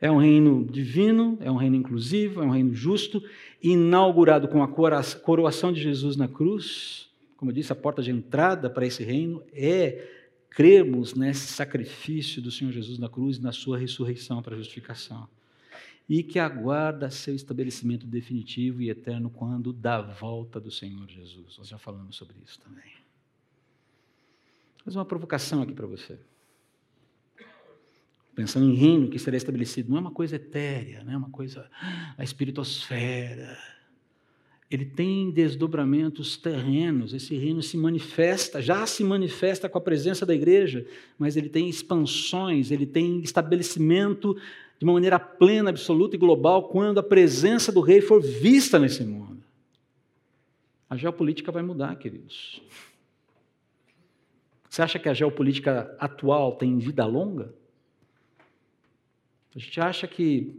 É 0.00 0.10
um 0.10 0.16
reino 0.16 0.64
divino, 0.64 1.36
é 1.40 1.50
um 1.50 1.56
reino 1.56 1.76
inclusivo, 1.76 2.42
é 2.42 2.44
um 2.44 2.50
reino 2.50 2.72
justo, 2.72 3.22
inaugurado 3.62 4.48
com 4.48 4.62
a 4.62 4.68
coroação 4.68 5.72
de 5.72 5.80
Jesus 5.80 6.16
na 6.16 6.26
cruz. 6.26 7.10
Como 7.36 7.50
eu 7.50 7.54
disse, 7.54 7.72
a 7.72 7.76
porta 7.76 8.02
de 8.02 8.10
entrada 8.10 8.70
para 8.70 8.86
esse 8.86 9.04
reino 9.04 9.42
é 9.52 10.19
crermos 10.50 11.14
nesse 11.14 11.46
sacrifício 11.46 12.42
do 12.42 12.50
Senhor 12.50 12.72
Jesus 12.72 12.98
na 12.98 13.08
cruz 13.08 13.38
e 13.38 13.42
na 13.42 13.52
sua 13.52 13.78
ressurreição 13.78 14.42
para 14.42 14.54
a 14.54 14.58
justificação. 14.58 15.28
E 16.08 16.22
que 16.22 16.38
aguarda 16.38 17.08
seu 17.08 17.34
estabelecimento 17.34 18.04
definitivo 18.04 18.82
e 18.82 18.90
eterno 18.90 19.30
quando 19.30 19.72
da 19.72 20.02
volta 20.02 20.60
do 20.60 20.70
Senhor 20.70 21.08
Jesus. 21.08 21.56
Nós 21.56 21.68
já 21.68 21.78
falamos 21.78 22.16
sobre 22.16 22.34
isso 22.44 22.60
também. 22.60 22.92
Fazer 24.84 24.98
uma 24.98 25.04
provocação 25.04 25.62
aqui 25.62 25.72
para 25.72 25.86
você 25.86 26.18
pensando 28.40 28.70
em 28.70 28.74
reino 28.74 29.10
que 29.10 29.18
será 29.18 29.36
estabelecido, 29.36 29.90
não 29.90 29.98
é 29.98 30.00
uma 30.00 30.10
coisa 30.10 30.36
etérea, 30.36 31.04
não 31.04 31.12
é 31.12 31.16
uma 31.16 31.28
coisa 31.28 31.70
a 32.16 32.24
espiritosfera. 32.24 33.58
Ele 34.70 34.84
tem 34.84 35.32
desdobramentos 35.32 36.36
terrenos, 36.36 37.12
esse 37.12 37.36
reino 37.36 37.60
se 37.60 37.76
manifesta, 37.76 38.62
já 38.62 38.86
se 38.86 39.02
manifesta 39.02 39.68
com 39.68 39.76
a 39.76 39.80
presença 39.80 40.24
da 40.24 40.32
igreja, 40.32 40.86
mas 41.18 41.36
ele 41.36 41.48
tem 41.48 41.68
expansões, 41.68 42.70
ele 42.70 42.86
tem 42.86 43.20
estabelecimento 43.20 44.36
de 44.78 44.84
uma 44.84 44.92
maneira 44.92 45.18
plena, 45.18 45.70
absoluta 45.70 46.14
e 46.14 46.18
global 46.18 46.68
quando 46.68 46.98
a 46.98 47.02
presença 47.02 47.72
do 47.72 47.80
rei 47.80 48.00
for 48.00 48.22
vista 48.22 48.78
nesse 48.78 49.02
mundo. 49.02 49.42
A 50.88 50.96
geopolítica 50.96 51.50
vai 51.50 51.62
mudar, 51.62 51.96
queridos. 51.96 52.62
Você 54.68 54.82
acha 54.82 55.00
que 55.00 55.08
a 55.08 55.14
geopolítica 55.14 55.96
atual 55.98 56.54
tem 56.54 56.78
vida 56.78 57.04
longa? 57.04 57.52
A 59.54 59.58
gente 59.58 59.80
acha 59.80 60.06
que, 60.06 60.56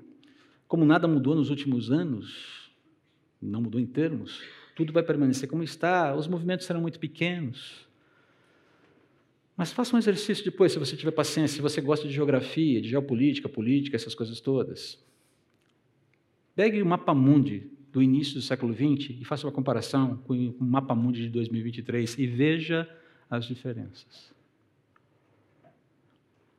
como 0.68 0.84
nada 0.84 1.08
mudou 1.08 1.34
nos 1.34 1.50
últimos 1.50 1.90
anos, 1.90 2.61
não 3.42 3.62
mudou 3.62 3.80
em 3.80 3.86
termos, 3.86 4.42
tudo 4.76 4.94
vai 4.94 5.04
permanecer 5.04 5.50
como 5.50 5.64
está, 5.64 6.16
os 6.16 6.28
movimentos 6.28 6.66
serão 6.66 6.82
muito 6.82 7.00
pequenos. 7.00 7.88
Mas 9.56 9.72
faça 9.72 9.96
um 9.96 10.00
exercício 10.00 10.44
depois, 10.44 10.72
se 10.72 10.80
você 10.80 10.96
tiver 10.96 11.12
paciência, 11.12 11.56
se 11.56 11.62
você 11.62 11.82
gosta 11.82 12.08
de 12.08 12.14
geografia, 12.14 12.82
de 12.82 12.90
geopolítica, 12.90 13.48
política, 13.50 13.96
essas 13.96 14.16
coisas 14.16 14.40
todas. 14.40 15.04
Pegue 16.56 16.82
o 16.82 16.86
mapa 16.86 17.14
mundi 17.14 17.70
do 17.92 18.02
início 18.02 18.36
do 18.36 18.42
século 18.42 18.74
XX 18.74 19.20
e 19.20 19.26
faça 19.26 19.46
uma 19.46 19.52
comparação 19.52 20.18
com 20.18 20.34
o 20.34 20.64
mapa 20.64 20.96
mundi 20.96 21.24
de 21.24 21.30
2023 21.30 22.18
e 22.18 22.28
veja 22.28 22.90
as 23.30 23.46
diferenças. 23.46 24.34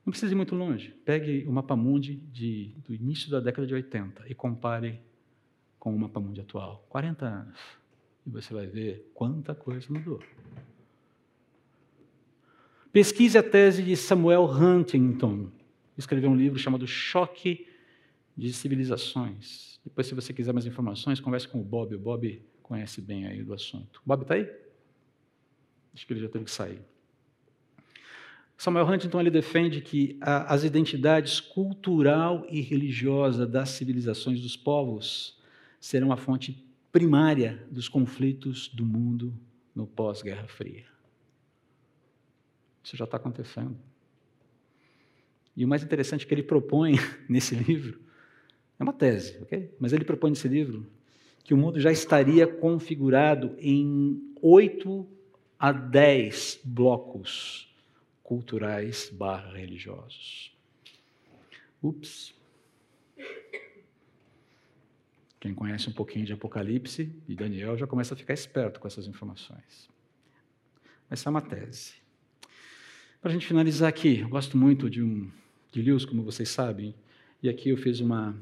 Não 0.04 0.10
precisa 0.10 0.32
ir 0.32 0.36
muito 0.36 0.54
longe. 0.54 0.94
Pegue 1.04 1.44
o 1.46 1.52
mapa 1.52 1.76
mundi 1.76 2.16
de, 2.32 2.74
do 2.86 2.94
início 2.94 3.30
da 3.30 3.40
década 3.40 3.66
de 3.66 3.74
80 3.74 4.24
e 4.28 4.34
compare 4.34 5.00
com 5.82 5.92
o 5.92 5.98
mapa 5.98 6.20
mundi 6.20 6.40
atual. 6.40 6.86
40 6.88 7.26
anos. 7.26 7.58
e 8.24 8.30
você 8.30 8.54
vai 8.54 8.68
ver 8.68 9.10
quanta 9.12 9.52
coisa 9.52 9.84
mudou. 9.90 10.22
Pesquise 12.92 13.36
a 13.36 13.42
tese 13.42 13.82
de 13.82 13.96
Samuel 13.96 14.44
Huntington. 14.44 15.50
Escreveu 15.98 16.30
um 16.30 16.36
livro 16.36 16.56
chamado 16.56 16.86
Choque 16.86 17.66
de 18.36 18.52
Civilizações. 18.52 19.80
Depois, 19.82 20.06
se 20.06 20.14
você 20.14 20.32
quiser 20.32 20.52
mais 20.52 20.66
informações, 20.66 21.18
converse 21.18 21.48
com 21.48 21.60
o 21.60 21.64
Bob. 21.64 21.96
O 21.96 21.98
Bob 21.98 22.40
conhece 22.62 23.00
bem 23.00 23.26
aí 23.26 23.42
do 23.42 23.52
assunto. 23.52 24.00
Bob 24.06 24.22
está 24.22 24.34
aí? 24.34 24.48
Acho 25.92 26.06
que 26.06 26.12
ele 26.12 26.20
já 26.20 26.28
teve 26.28 26.44
que 26.44 26.50
sair. 26.52 26.80
Samuel 28.56 28.86
Huntington 28.86 29.20
ele 29.20 29.30
defende 29.32 29.80
que 29.80 30.16
as 30.20 30.62
identidades 30.62 31.40
cultural 31.40 32.46
e 32.48 32.60
religiosa 32.60 33.44
das 33.44 33.70
civilizações 33.70 34.40
dos 34.40 34.56
povos 34.56 35.41
serão 35.82 36.12
a 36.12 36.16
fonte 36.16 36.64
primária 36.92 37.66
dos 37.68 37.88
conflitos 37.88 38.68
do 38.68 38.86
mundo 38.86 39.34
no 39.74 39.84
pós-Guerra 39.84 40.46
Fria. 40.46 40.86
Isso 42.84 42.96
já 42.96 43.04
está 43.04 43.16
acontecendo. 43.16 43.76
E 45.56 45.64
o 45.64 45.68
mais 45.68 45.82
interessante 45.82 46.24
é 46.24 46.28
que 46.28 46.32
ele 46.32 46.44
propõe 46.44 46.92
nesse 47.28 47.56
livro, 47.56 48.00
é 48.78 48.82
uma 48.84 48.92
tese, 48.92 49.42
ok? 49.42 49.74
Mas 49.80 49.92
ele 49.92 50.04
propõe 50.04 50.30
nesse 50.30 50.46
livro 50.46 50.86
que 51.42 51.52
o 51.52 51.56
mundo 51.56 51.80
já 51.80 51.90
estaria 51.90 52.46
configurado 52.46 53.56
em 53.58 54.32
oito 54.40 55.04
a 55.58 55.72
dez 55.72 56.60
blocos 56.62 57.68
culturais 58.22 59.10
barra 59.12 59.52
religiosos. 59.56 60.56
Ups. 61.82 62.40
Quem 65.42 65.52
conhece 65.52 65.88
um 65.88 65.92
pouquinho 65.92 66.24
de 66.24 66.32
Apocalipse 66.32 67.12
e 67.26 67.34
Daniel 67.34 67.76
já 67.76 67.84
começa 67.84 68.14
a 68.14 68.16
ficar 68.16 68.32
esperto 68.32 68.78
com 68.78 68.86
essas 68.86 69.08
informações. 69.08 69.90
Essa 71.10 71.28
é 71.28 71.30
uma 71.30 71.40
tese. 71.40 71.94
Para 73.20 73.28
a 73.28 73.34
gente 73.34 73.44
finalizar 73.44 73.88
aqui, 73.88 74.20
eu 74.20 74.28
gosto 74.28 74.56
muito 74.56 74.88
de, 74.88 75.02
um, 75.02 75.28
de 75.72 75.82
Lewis, 75.82 76.04
como 76.04 76.22
vocês 76.22 76.48
sabem, 76.48 76.94
e 77.42 77.48
aqui 77.48 77.70
eu 77.70 77.76
fiz 77.76 77.98
uma, 77.98 78.36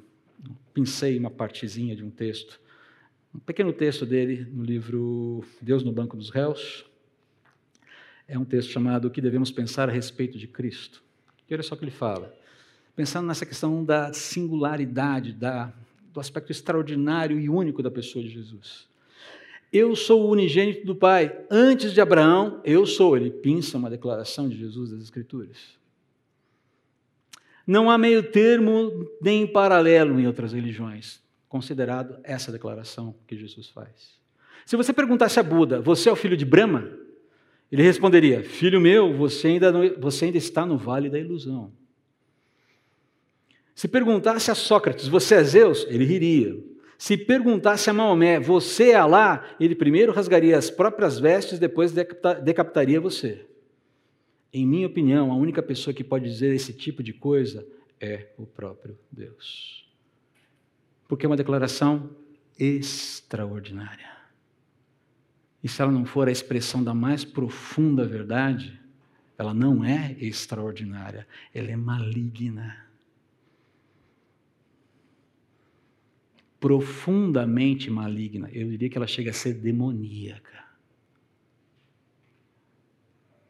pincei 0.74 1.18
uma 1.18 1.30
partezinha 1.30 1.96
de 1.96 2.05
um 2.05 2.11
texto, 2.11 2.61
um 3.34 3.38
pequeno 3.38 3.72
texto 3.72 4.05
dele 4.05 4.46
no 4.53 4.62
livro 4.62 5.42
Deus 5.59 5.82
no 5.82 5.92
Banco 5.92 6.18
dos 6.18 6.28
Réus. 6.28 6.84
É 8.28 8.38
um 8.38 8.44
texto 8.44 8.72
chamado 8.72 9.09
O 9.09 9.11
que 9.11 9.22
devemos 9.22 9.51
pensar 9.51 9.88
a 9.88 9.92
respeito 9.92 10.36
de 10.36 10.46
Cristo. 10.46 11.03
E 11.48 11.55
olha 11.55 11.62
só 11.62 11.74
o 11.74 11.78
que 11.78 11.84
ele 11.84 11.90
fala. 11.90 12.30
Pensando 12.94 13.26
nessa 13.26 13.46
questão 13.46 13.82
da 13.82 14.12
singularidade, 14.12 15.32
da 15.32 15.72
do 16.13 16.21
aspecto 16.21 16.51
extraordinário 16.51 17.39
e 17.39 17.49
único 17.49 17.83
da 17.83 17.91
pessoa 17.91 18.23
de 18.25 18.31
Jesus. 18.31 18.89
Eu 19.73 19.95
sou 19.95 20.27
o 20.27 20.31
unigênito 20.31 20.85
do 20.85 20.97
Pai. 20.97 21.45
Antes 21.49 21.93
de 21.93 22.01
Abraão, 22.01 22.61
eu 22.65 22.85
sou. 22.85 23.17
Ele 23.17 23.31
pinça 23.31 23.79
uma 23.79 23.89
declaração 23.89 24.49
de 24.49 24.57
Jesus 24.57 24.91
das 24.91 25.03
Escrituras. 25.03 25.79
Não 27.67 27.89
há 27.89 27.97
meio 27.97 28.23
termo 28.23 29.09
nem 29.23 29.47
paralelo 29.47 30.19
em 30.19 30.27
outras 30.27 30.53
religiões, 30.53 31.23
considerado 31.49 32.19
essa 32.25 32.51
declaração 32.51 33.15
que 33.29 33.37
Jesus 33.37 33.69
faz. 33.69 34.19
Se 34.67 34.77
você 34.77 34.93
perguntasse 34.93 35.39
a 35.39 35.43
Buda, 35.43 35.81
você 35.81 36.09
é 36.09 36.13
o 36.13 36.17
filho 36.17 36.37
de 36.37 36.45
Brahma? 36.45 36.91
Ele 37.71 37.83
responderia: 37.83 38.43
Filho 38.43 38.81
meu, 38.81 39.15
você 39.15 39.49
ainda, 39.49 39.71
não, 39.71 39.83
você 40.01 40.25
ainda 40.25 40.39
está 40.39 40.67
no 40.67 40.77
vale 40.77 41.09
da 41.09 41.19
ilusão. 41.19 41.73
Se 43.81 43.89
perguntasse 43.89 44.51
a 44.51 44.55
Sócrates, 44.55 45.09
você 45.09 45.37
é 45.37 45.43
Zeus? 45.43 45.87
Ele 45.89 46.05
riria. 46.05 46.62
Se 46.99 47.16
perguntasse 47.16 47.89
a 47.89 47.95
Maomé, 47.95 48.39
você 48.39 48.91
é 48.91 48.97
Alá? 48.97 49.43
Ele 49.59 49.74
primeiro 49.74 50.12
rasgaria 50.12 50.59
as 50.59 50.68
próprias 50.68 51.18
vestes, 51.18 51.59
depois 51.59 51.91
decapitaria 51.91 53.01
você. 53.01 53.47
Em 54.53 54.66
minha 54.66 54.87
opinião, 54.87 55.33
a 55.33 55.35
única 55.35 55.62
pessoa 55.62 55.95
que 55.95 56.05
pode 56.05 56.26
dizer 56.26 56.55
esse 56.55 56.74
tipo 56.74 57.03
de 57.03 57.14
coisa 57.14 57.66
é 57.99 58.26
o 58.37 58.45
próprio 58.45 58.99
Deus. 59.11 59.91
Porque 61.09 61.24
é 61.24 61.28
uma 61.31 61.35
declaração 61.35 62.11
extraordinária. 62.59 64.11
E 65.64 65.68
se 65.70 65.81
ela 65.81 65.91
não 65.91 66.05
for 66.05 66.28
a 66.28 66.33
expressão 66.33 66.85
da 66.85 66.93
mais 66.93 67.24
profunda 67.24 68.05
verdade, 68.05 68.78
ela 69.39 69.55
não 69.55 69.83
é 69.83 70.14
extraordinária, 70.20 71.26
ela 71.55 71.70
é 71.70 71.76
maligna. 71.76 72.89
Profundamente 76.61 77.91
maligna. 77.91 78.49
Eu 78.53 78.69
diria 78.69 78.89
que 78.91 78.99
ela 78.99 79.07
chega 79.07 79.31
a 79.31 79.35
ser 79.35 79.55
demoníaca. 79.55 80.65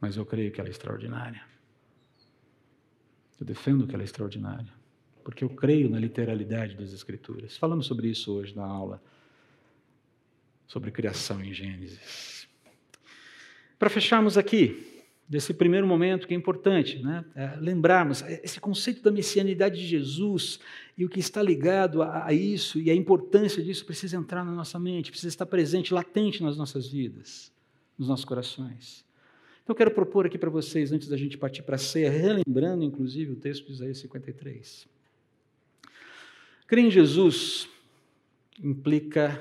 Mas 0.01 0.17
eu 0.17 0.25
creio 0.25 0.51
que 0.53 0.61
ela 0.61 0.69
é 0.69 0.71
extraordinária. 0.71 1.43
Eu 3.39 3.45
defendo 3.45 3.87
que 3.87 3.95
ela 3.95 4.03
é 4.03 4.05
extraordinária. 4.05 4.73
Porque 5.25 5.45
eu 5.45 5.51
creio 5.51 5.91
na 5.91 5.99
literalidade 5.99 6.77
das 6.77 6.93
Escrituras. 6.93 7.57
Falamos 7.57 7.87
sobre 7.87 8.09
isso 8.09 8.33
hoje 8.33 8.55
na 8.57 8.65
aula 8.65 9.03
sobre 10.71 10.93
criação 10.93 11.43
em 11.43 11.53
Gênesis. 11.53 12.47
Para 13.77 13.91
fecharmos 13.91 14.39
aqui, 14.39 14.90
desse 15.31 15.55
primeiro 15.55 15.87
momento 15.87 16.27
que 16.27 16.35
é 16.35 16.37
importante, 16.37 17.01
né? 17.01 17.25
É, 17.37 17.55
lembrarmos 17.61 18.21
esse 18.43 18.59
conceito 18.59 19.01
da 19.01 19.13
messianidade 19.13 19.81
de 19.81 19.87
Jesus 19.87 20.59
e 20.99 21.05
o 21.05 21.09
que 21.09 21.21
está 21.21 21.41
ligado 21.41 22.03
a, 22.03 22.27
a, 22.27 22.33
isso 22.33 22.81
e 22.81 22.91
a 22.91 22.95
importância 22.97 23.63
disso 23.63 23.87
precisa 23.87 24.17
entrar 24.17 24.45
na 24.45 24.51
nossa 24.51 24.77
mente, 24.77 25.09
precisa 25.13 25.29
estar 25.29 25.47
presente, 25.47 25.95
latente 25.95 26.43
nas 26.43 26.57
nossas 26.57 26.89
vidas, 26.89 27.53
nos 27.97 28.09
nossos 28.09 28.25
corações. 28.25 29.05
Então, 29.63 29.73
eu 29.73 29.77
quero 29.77 29.93
propor 29.93 30.27
aqui 30.27 30.37
para 30.37 30.51
vocês, 30.51 30.91
antes 30.91 31.07
da 31.07 31.17
gente 31.17 31.39
partir 31.39 31.63
para 31.63 31.77
a 31.77 31.79
ceia, 31.79 32.11
relembrando 32.11 32.83
inclusive 32.83 33.31
o 33.31 33.37
texto 33.37 33.67
de 33.67 33.73
Isaías 33.75 33.99
53. 33.99 34.89
Crer 36.67 36.85
em 36.85 36.91
Jesus 36.91 37.69
implica 38.61 39.41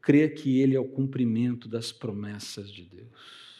crer 0.00 0.34
que 0.34 0.60
Ele 0.60 0.74
é 0.74 0.80
o 0.80 0.84
cumprimento 0.84 1.68
das 1.68 1.92
promessas 1.92 2.68
de 2.68 2.82
Deus. 2.82 3.51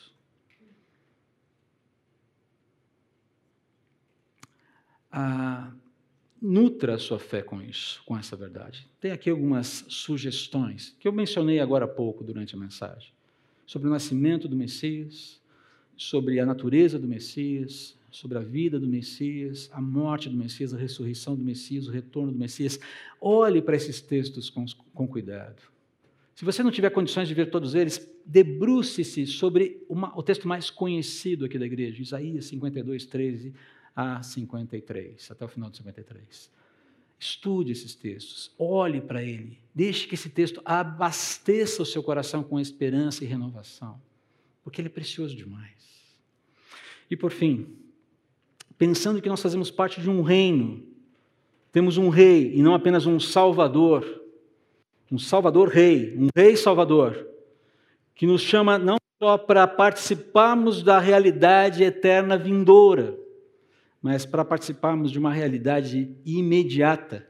Ah, 5.12 5.70
nutra 6.40 6.94
a 6.94 6.98
sua 6.98 7.18
fé 7.18 7.42
com 7.42 7.60
isso, 7.62 8.02
com 8.04 8.18
essa 8.18 8.34
verdade. 8.34 8.88
Tem 9.00 9.12
aqui 9.12 9.30
algumas 9.30 9.84
sugestões 9.88 10.96
que 10.98 11.06
eu 11.06 11.12
mencionei 11.12 11.60
agora 11.60 11.84
há 11.84 11.88
pouco 11.88 12.24
durante 12.24 12.56
a 12.56 12.58
mensagem 12.58 13.12
sobre 13.66 13.88
o 13.88 13.90
nascimento 13.90 14.48
do 14.48 14.56
Messias, 14.56 15.40
sobre 15.96 16.40
a 16.40 16.46
natureza 16.46 16.98
do 16.98 17.06
Messias, 17.06 17.96
sobre 18.10 18.36
a 18.36 18.40
vida 18.40 18.78
do 18.78 18.86
Messias, 18.86 19.70
a 19.72 19.80
morte 19.80 20.28
do 20.28 20.36
Messias, 20.36 20.74
a 20.74 20.76
ressurreição 20.76 21.36
do 21.36 21.44
Messias, 21.44 21.86
o 21.86 21.90
retorno 21.90 22.32
do 22.32 22.38
Messias. 22.38 22.78
Olhe 23.20 23.62
para 23.62 23.76
esses 23.76 24.00
textos 24.00 24.50
com, 24.50 24.66
com 24.92 25.06
cuidado. 25.06 25.62
Se 26.34 26.44
você 26.44 26.62
não 26.62 26.70
tiver 26.70 26.90
condições 26.90 27.28
de 27.28 27.34
ver 27.34 27.50
todos 27.50 27.74
eles, 27.74 28.10
debruce-se 28.26 29.26
sobre 29.26 29.82
uma, 29.88 30.16
o 30.18 30.22
texto 30.22 30.48
mais 30.48 30.70
conhecido 30.70 31.44
aqui 31.44 31.58
da 31.58 31.66
igreja, 31.66 32.02
Isaías 32.02 32.46
52, 32.46 33.06
13 33.06 33.54
a 33.94 34.22
53, 34.22 35.30
até 35.30 35.44
o 35.44 35.48
final 35.48 35.70
de 35.70 35.78
53. 35.78 36.50
Estude 37.18 37.70
esses 37.70 37.94
textos, 37.94 38.50
olhe 38.58 39.00
para 39.00 39.22
ele, 39.22 39.60
deixe 39.74 40.08
que 40.08 40.14
esse 40.14 40.28
texto 40.28 40.60
abasteça 40.64 41.82
o 41.82 41.86
seu 41.86 42.02
coração 42.02 42.42
com 42.42 42.58
esperança 42.58 43.22
e 43.22 43.26
renovação, 43.26 44.00
porque 44.64 44.80
ele 44.80 44.88
é 44.88 44.90
precioso 44.90 45.36
demais. 45.36 45.72
E 47.08 47.16
por 47.16 47.30
fim, 47.30 47.76
pensando 48.76 49.22
que 49.22 49.28
nós 49.28 49.40
fazemos 49.40 49.70
parte 49.70 50.00
de 50.00 50.10
um 50.10 50.22
reino, 50.22 50.82
temos 51.70 51.96
um 51.96 52.08
rei 52.08 52.52
e 52.54 52.62
não 52.62 52.74
apenas 52.74 53.06
um 53.06 53.20
salvador, 53.20 54.20
um 55.10 55.18
salvador 55.18 55.68
rei, 55.68 56.16
um 56.18 56.28
rei 56.34 56.56
salvador, 56.56 57.28
que 58.14 58.26
nos 58.26 58.42
chama 58.42 58.78
não 58.78 58.96
só 59.22 59.38
para 59.38 59.68
participarmos 59.68 60.82
da 60.82 60.98
realidade 60.98 61.84
eterna 61.84 62.36
vindoura, 62.36 63.21
mas 64.02 64.26
para 64.26 64.44
participarmos 64.44 65.12
de 65.12 65.18
uma 65.18 65.32
realidade 65.32 66.10
imediata, 66.26 67.26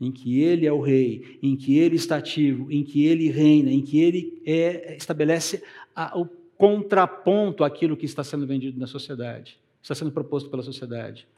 em 0.00 0.10
que 0.10 0.40
Ele 0.40 0.66
é 0.66 0.72
o 0.72 0.80
Rei, 0.80 1.38
em 1.42 1.54
que 1.54 1.78
Ele 1.78 1.96
está 1.96 2.16
ativo, 2.16 2.72
em 2.72 2.82
que 2.82 3.04
Ele 3.04 3.30
reina, 3.30 3.70
em 3.70 3.82
que 3.82 4.00
Ele 4.00 4.42
é, 4.46 4.96
estabelece 4.96 5.62
a, 5.94 6.18
o 6.18 6.26
contraponto 6.56 7.62
àquilo 7.62 7.96
que 7.96 8.06
está 8.06 8.24
sendo 8.24 8.46
vendido 8.46 8.80
na 8.80 8.86
sociedade, 8.86 9.58
está 9.82 9.94
sendo 9.94 10.10
proposto 10.10 10.48
pela 10.48 10.62
sociedade. 10.62 11.28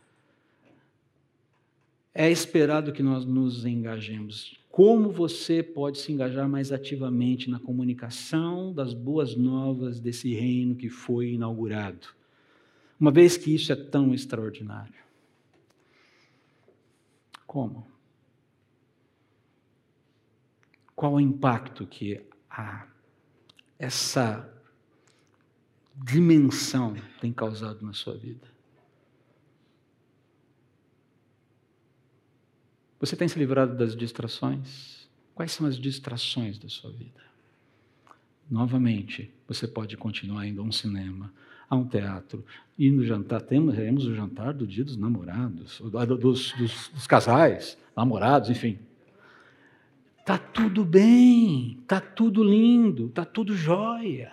É 2.14 2.30
esperado 2.30 2.92
que 2.92 3.02
nós 3.02 3.24
nos 3.24 3.64
engajemos. 3.64 4.58
Como 4.70 5.10
você 5.10 5.62
pode 5.62 5.98
se 5.98 6.12
engajar 6.12 6.48
mais 6.48 6.72
ativamente 6.72 7.50
na 7.50 7.58
comunicação 7.58 8.72
das 8.72 8.94
boas 8.94 9.36
novas 9.36 9.98
desse 10.00 10.32
reino 10.34 10.74
que 10.74 10.88
foi 10.88 11.32
inaugurado? 11.32 12.17
Uma 12.98 13.10
vez 13.12 13.36
que 13.36 13.54
isso 13.54 13.72
é 13.72 13.76
tão 13.76 14.12
extraordinário. 14.12 14.94
Como? 17.46 17.86
Qual 20.96 21.14
o 21.14 21.20
impacto 21.20 21.86
que 21.86 22.20
há 22.50 22.88
essa 23.78 24.52
dimensão 25.94 26.96
tem 27.20 27.32
causado 27.32 27.86
na 27.86 27.92
sua 27.92 28.16
vida? 28.16 28.46
Você 32.98 33.14
tem 33.14 33.28
se 33.28 33.38
livrado 33.38 33.76
das 33.76 33.94
distrações? 33.94 35.08
Quais 35.34 35.52
são 35.52 35.66
as 35.66 35.78
distrações 35.78 36.58
da 36.58 36.68
sua 36.68 36.90
vida? 36.90 37.22
Novamente, 38.50 39.32
você 39.46 39.68
pode 39.68 39.96
continuar 39.96 40.46
indo 40.46 40.60
a 40.60 40.64
um 40.64 40.72
cinema, 40.72 41.32
a 41.68 41.76
um 41.76 41.84
teatro, 41.84 42.44
ir 42.78 42.90
no 42.90 43.04
jantar. 43.04 43.42
Temos, 43.42 43.74
temos 43.74 44.06
o 44.06 44.14
jantar 44.14 44.54
do 44.54 44.66
dia 44.66 44.84
dos 44.84 44.96
namorados, 44.96 45.80
dos, 45.80 46.52
dos, 46.52 46.88
dos 46.88 47.06
casais, 47.06 47.76
namorados, 47.96 48.48
enfim. 48.48 48.78
Tá 50.24 50.38
tudo 50.38 50.84
bem, 50.84 51.78
tá 51.86 52.00
tudo 52.00 52.42
lindo, 52.42 53.08
tá 53.08 53.24
tudo 53.24 53.54
jóia. 53.54 54.32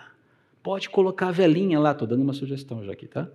Pode 0.62 0.90
colocar 0.90 1.28
a 1.28 1.32
velinha 1.32 1.78
lá, 1.78 1.92
estou 1.92 2.08
dando 2.08 2.22
uma 2.22 2.32
sugestão 2.32 2.84
já 2.84 2.92
aqui, 2.92 3.06
tá? 3.06 3.28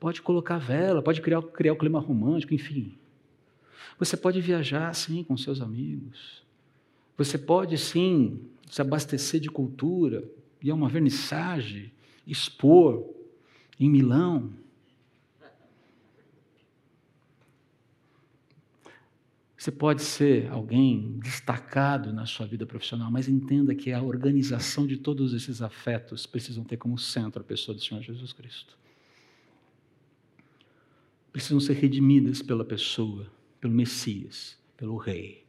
Pode 0.00 0.22
colocar 0.22 0.56
a 0.56 0.58
vela, 0.58 1.02
pode 1.02 1.20
criar, 1.20 1.42
criar 1.42 1.72
o 1.72 1.76
clima 1.76 2.00
romântico, 2.00 2.54
enfim. 2.54 2.96
Você 3.98 4.16
pode 4.16 4.40
viajar, 4.40 4.92
sim, 4.94 5.22
com 5.22 5.36
seus 5.36 5.60
amigos. 5.60 6.42
Você 7.16 7.38
pode, 7.38 7.78
sim, 7.78 8.40
se 8.68 8.80
abastecer 8.80 9.38
de 9.38 9.48
cultura, 9.48 10.24
ir 10.60 10.70
a 10.70 10.74
uma 10.74 10.88
vernissage, 10.88 11.92
expor 12.26 13.04
em 13.84 13.90
Milão. 13.90 14.52
Você 19.56 19.70
pode 19.70 20.02
ser 20.02 20.50
alguém 20.50 21.18
destacado 21.20 22.12
na 22.12 22.26
sua 22.26 22.46
vida 22.46 22.66
profissional, 22.66 23.10
mas 23.10 23.28
entenda 23.28 23.74
que 23.74 23.92
a 23.92 24.02
organização 24.02 24.86
de 24.86 24.96
todos 24.96 25.32
esses 25.34 25.62
afetos 25.62 26.26
precisam 26.26 26.64
ter 26.64 26.76
como 26.76 26.98
centro 26.98 27.42
a 27.42 27.44
pessoa 27.44 27.74
do 27.74 27.80
Senhor 27.80 28.02
Jesus 28.02 28.32
Cristo. 28.32 28.76
Precisam 31.32 31.60
ser 31.60 31.74
redimidas 31.74 32.42
pela 32.42 32.64
pessoa 32.64 33.30
pelo 33.60 33.72
Messias, 33.72 34.58
pelo 34.76 34.96
Rei 34.96 35.44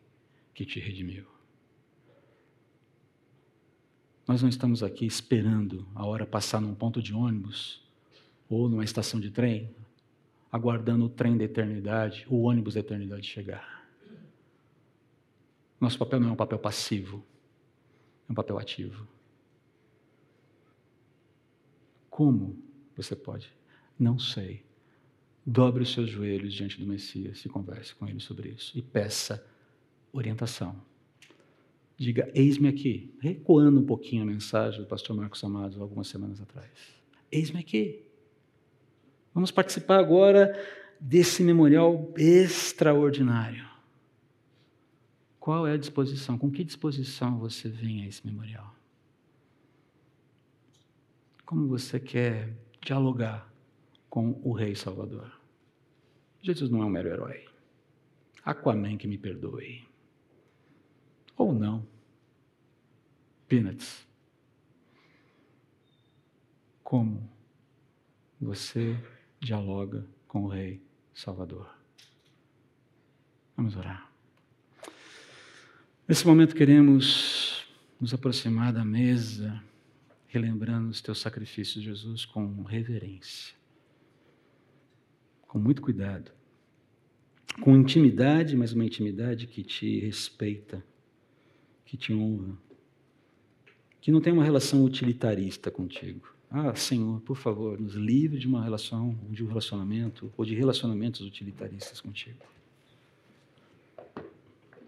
que 0.54 0.64
te 0.64 0.80
redimiu. 0.80 1.26
Nós 4.28 4.42
não 4.42 4.48
estamos 4.48 4.84
aqui 4.84 5.06
esperando 5.06 5.88
a 5.96 6.06
hora 6.06 6.26
passar 6.26 6.62
num 6.62 6.76
ponto 6.76 7.02
de 7.02 7.14
ônibus 7.14 7.83
ou 8.54 8.70
numa 8.70 8.84
estação 8.84 9.20
de 9.20 9.32
trem, 9.32 9.74
aguardando 10.52 11.06
o 11.06 11.10
trem 11.10 11.38
da 11.38 11.44
eternidade, 11.44 12.26
o 12.30 12.44
ônibus 12.44 12.76
da 12.76 12.80
eternidade 12.80 13.28
chegar. 13.28 13.84
Nosso 15.80 15.98
papel 15.98 16.20
não 16.20 16.30
é 16.30 16.32
um 16.32 16.36
papel 16.36 16.60
passivo, 16.60 17.26
é 18.30 18.32
um 18.32 18.36
papel 18.36 18.58
ativo. 18.58 19.08
Como 22.10 22.62
você 22.96 23.16
pode? 23.16 23.52
Não 24.00 24.20
sei. 24.20 24.64
Dobre 25.46 25.84
os 25.84 25.92
seus 25.92 26.10
joelhos 26.10 26.54
diante 26.54 26.80
do 26.80 26.86
Messias 26.86 27.44
e 27.44 27.50
converse 27.50 27.94
com 27.96 28.08
ele 28.08 28.20
sobre 28.20 28.50
isso. 28.50 28.78
E 28.78 28.82
peça 28.82 29.46
orientação. 30.12 30.80
Diga, 31.98 32.32
eis-me 32.34 32.68
aqui. 32.68 33.14
Recuando 33.20 33.80
um 33.80 33.86
pouquinho 33.86 34.24
a 34.24 34.26
mensagem 34.26 34.80
do 34.80 34.88
pastor 34.88 35.16
Marcos 35.16 35.44
Amados 35.44 35.80
algumas 35.80 36.08
semanas 36.08 36.40
atrás. 36.40 36.70
Eis-me 37.32 37.60
aqui. 37.60 38.06
Vamos 39.34 39.52
participar 39.52 40.00
agora 40.00 40.58
desse 41.00 41.44
memorial 41.44 42.14
extraordinário. 42.18 43.68
Qual 45.40 45.68
é 45.68 45.74
a 45.74 45.78
disposição? 45.78 46.38
Com 46.38 46.52
que 46.52 46.64
disposição 46.64 47.38
você 47.38 47.68
vem 47.68 48.04
a 48.04 48.08
esse 48.08 48.26
memorial? 48.26 48.74
Como 51.46 51.68
você 51.68 52.00
quer 52.00 52.54
dialogar 52.82 53.52
com 54.14 54.40
o 54.44 54.54
Rei 54.54 54.76
Salvador. 54.76 55.32
Jesus 56.40 56.70
não 56.70 56.84
é 56.84 56.86
um 56.86 56.90
mero 56.90 57.10
herói. 57.10 57.46
Aquaman 58.46 58.96
que 58.96 59.08
me 59.08 59.18
perdoe. 59.18 59.88
Ou 61.36 61.52
não. 61.52 61.84
Peanuts. 63.48 64.06
Como 66.84 67.28
você 68.40 68.96
dialoga 69.44 70.06
com 70.28 70.44
o 70.44 70.48
Rei 70.48 70.82
Salvador? 71.14 71.70
Vamos 73.56 73.76
orar. 73.76 74.10
Nesse 76.08 76.26
momento 76.26 76.56
queremos 76.56 77.68
nos 78.00 78.14
aproximar 78.14 78.74
da 78.74 78.84
mesa, 78.84 79.64
relembrando 80.28 80.90
os 80.90 81.02
teus 81.02 81.20
sacrifícios, 81.20 81.84
Jesus, 81.84 82.26
com 82.26 82.64
reverência 82.64 83.56
com 85.54 85.60
muito 85.60 85.84
cuidado, 85.84 86.32
com 87.62 87.78
intimidade, 87.78 88.58
mas 88.58 88.74
uma 88.74 88.84
intimidade 88.84 89.46
que 89.46 89.62
te 89.62 90.00
respeita, 90.00 90.84
que 91.86 91.96
te 91.96 92.12
honra, 92.12 92.58
que 94.02 94.12
não 94.12 94.20
tem 94.20 94.34
uma 94.34 94.44
relação 94.44 94.84
utilitarista 94.84 95.70
contigo. 95.70 96.33
Ah, 96.56 96.76
Senhor, 96.76 97.20
por 97.22 97.36
favor, 97.36 97.82
nos 97.82 97.96
livre 97.96 98.38
de 98.38 98.48
uma 98.48 98.64
relação, 98.64 99.18
de 99.28 99.44
um 99.44 99.48
relacionamento 99.48 100.32
ou 100.38 100.46
de 100.46 100.54
relacionamentos 100.54 101.22
utilitaristas 101.22 102.00
contigo. 102.00 102.38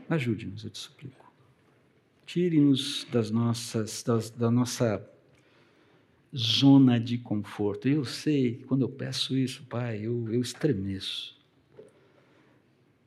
Ajude-nos, 0.07 0.63
eu 0.63 0.69
te 0.69 0.77
suplico. 0.77 1.33
Tire-nos 2.23 3.07
das 3.11 3.31
nossas, 3.31 4.03
das, 4.03 4.29
da 4.29 4.51
nossa 4.51 5.03
zona 6.37 6.99
de 6.99 7.17
conforto. 7.17 7.89
Eu 7.89 8.05
sei 8.05 8.57
que 8.57 8.63
quando 8.65 8.83
eu 8.83 8.89
peço 8.89 9.35
isso, 9.35 9.63
Pai, 9.63 10.05
eu, 10.05 10.31
eu 10.31 10.41
estremeço. 10.41 11.35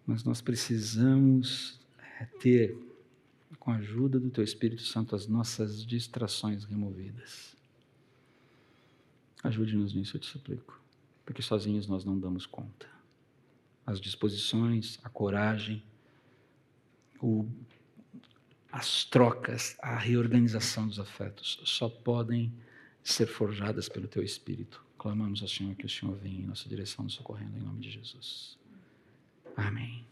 Mas 0.04 0.24
nós 0.24 0.40
precisamos 0.40 1.78
é, 2.20 2.24
ter, 2.40 2.76
com 3.60 3.70
a 3.70 3.76
ajuda 3.76 4.18
do 4.18 4.30
Teu 4.30 4.42
Espírito 4.42 4.82
Santo, 4.82 5.14
as 5.14 5.28
nossas 5.28 5.86
distrações 5.86 6.64
removidas. 6.64 7.56
Ajude-nos 9.42 9.94
nisso, 9.94 10.16
eu 10.16 10.20
te 10.20 10.26
suplico, 10.26 10.80
porque 11.24 11.42
sozinhos 11.42 11.86
nós 11.86 12.04
não 12.04 12.18
damos 12.18 12.46
conta. 12.46 12.86
As 13.86 14.00
disposições, 14.00 14.98
a 15.02 15.08
coragem, 15.08 15.82
o, 17.20 17.48
as 18.70 19.04
trocas, 19.04 19.76
a 19.80 19.96
reorganização 19.96 20.86
dos 20.86 20.98
afetos 20.98 21.60
só 21.64 21.88
podem 21.88 22.52
ser 23.02 23.26
forjadas 23.26 23.88
pelo 23.88 24.08
teu 24.08 24.22
Espírito. 24.22 24.84
Clamamos 24.98 25.40
ao 25.42 25.48
Senhor 25.48 25.74
que 25.76 25.86
o 25.86 25.88
Senhor 25.88 26.14
venha 26.16 26.40
em 26.40 26.46
nossa 26.46 26.68
direção, 26.68 27.04
nos 27.04 27.14
socorrendo 27.14 27.56
em 27.56 27.60
nome 27.60 27.80
de 27.80 27.90
Jesus. 27.90 28.58
Amém. 29.56 30.04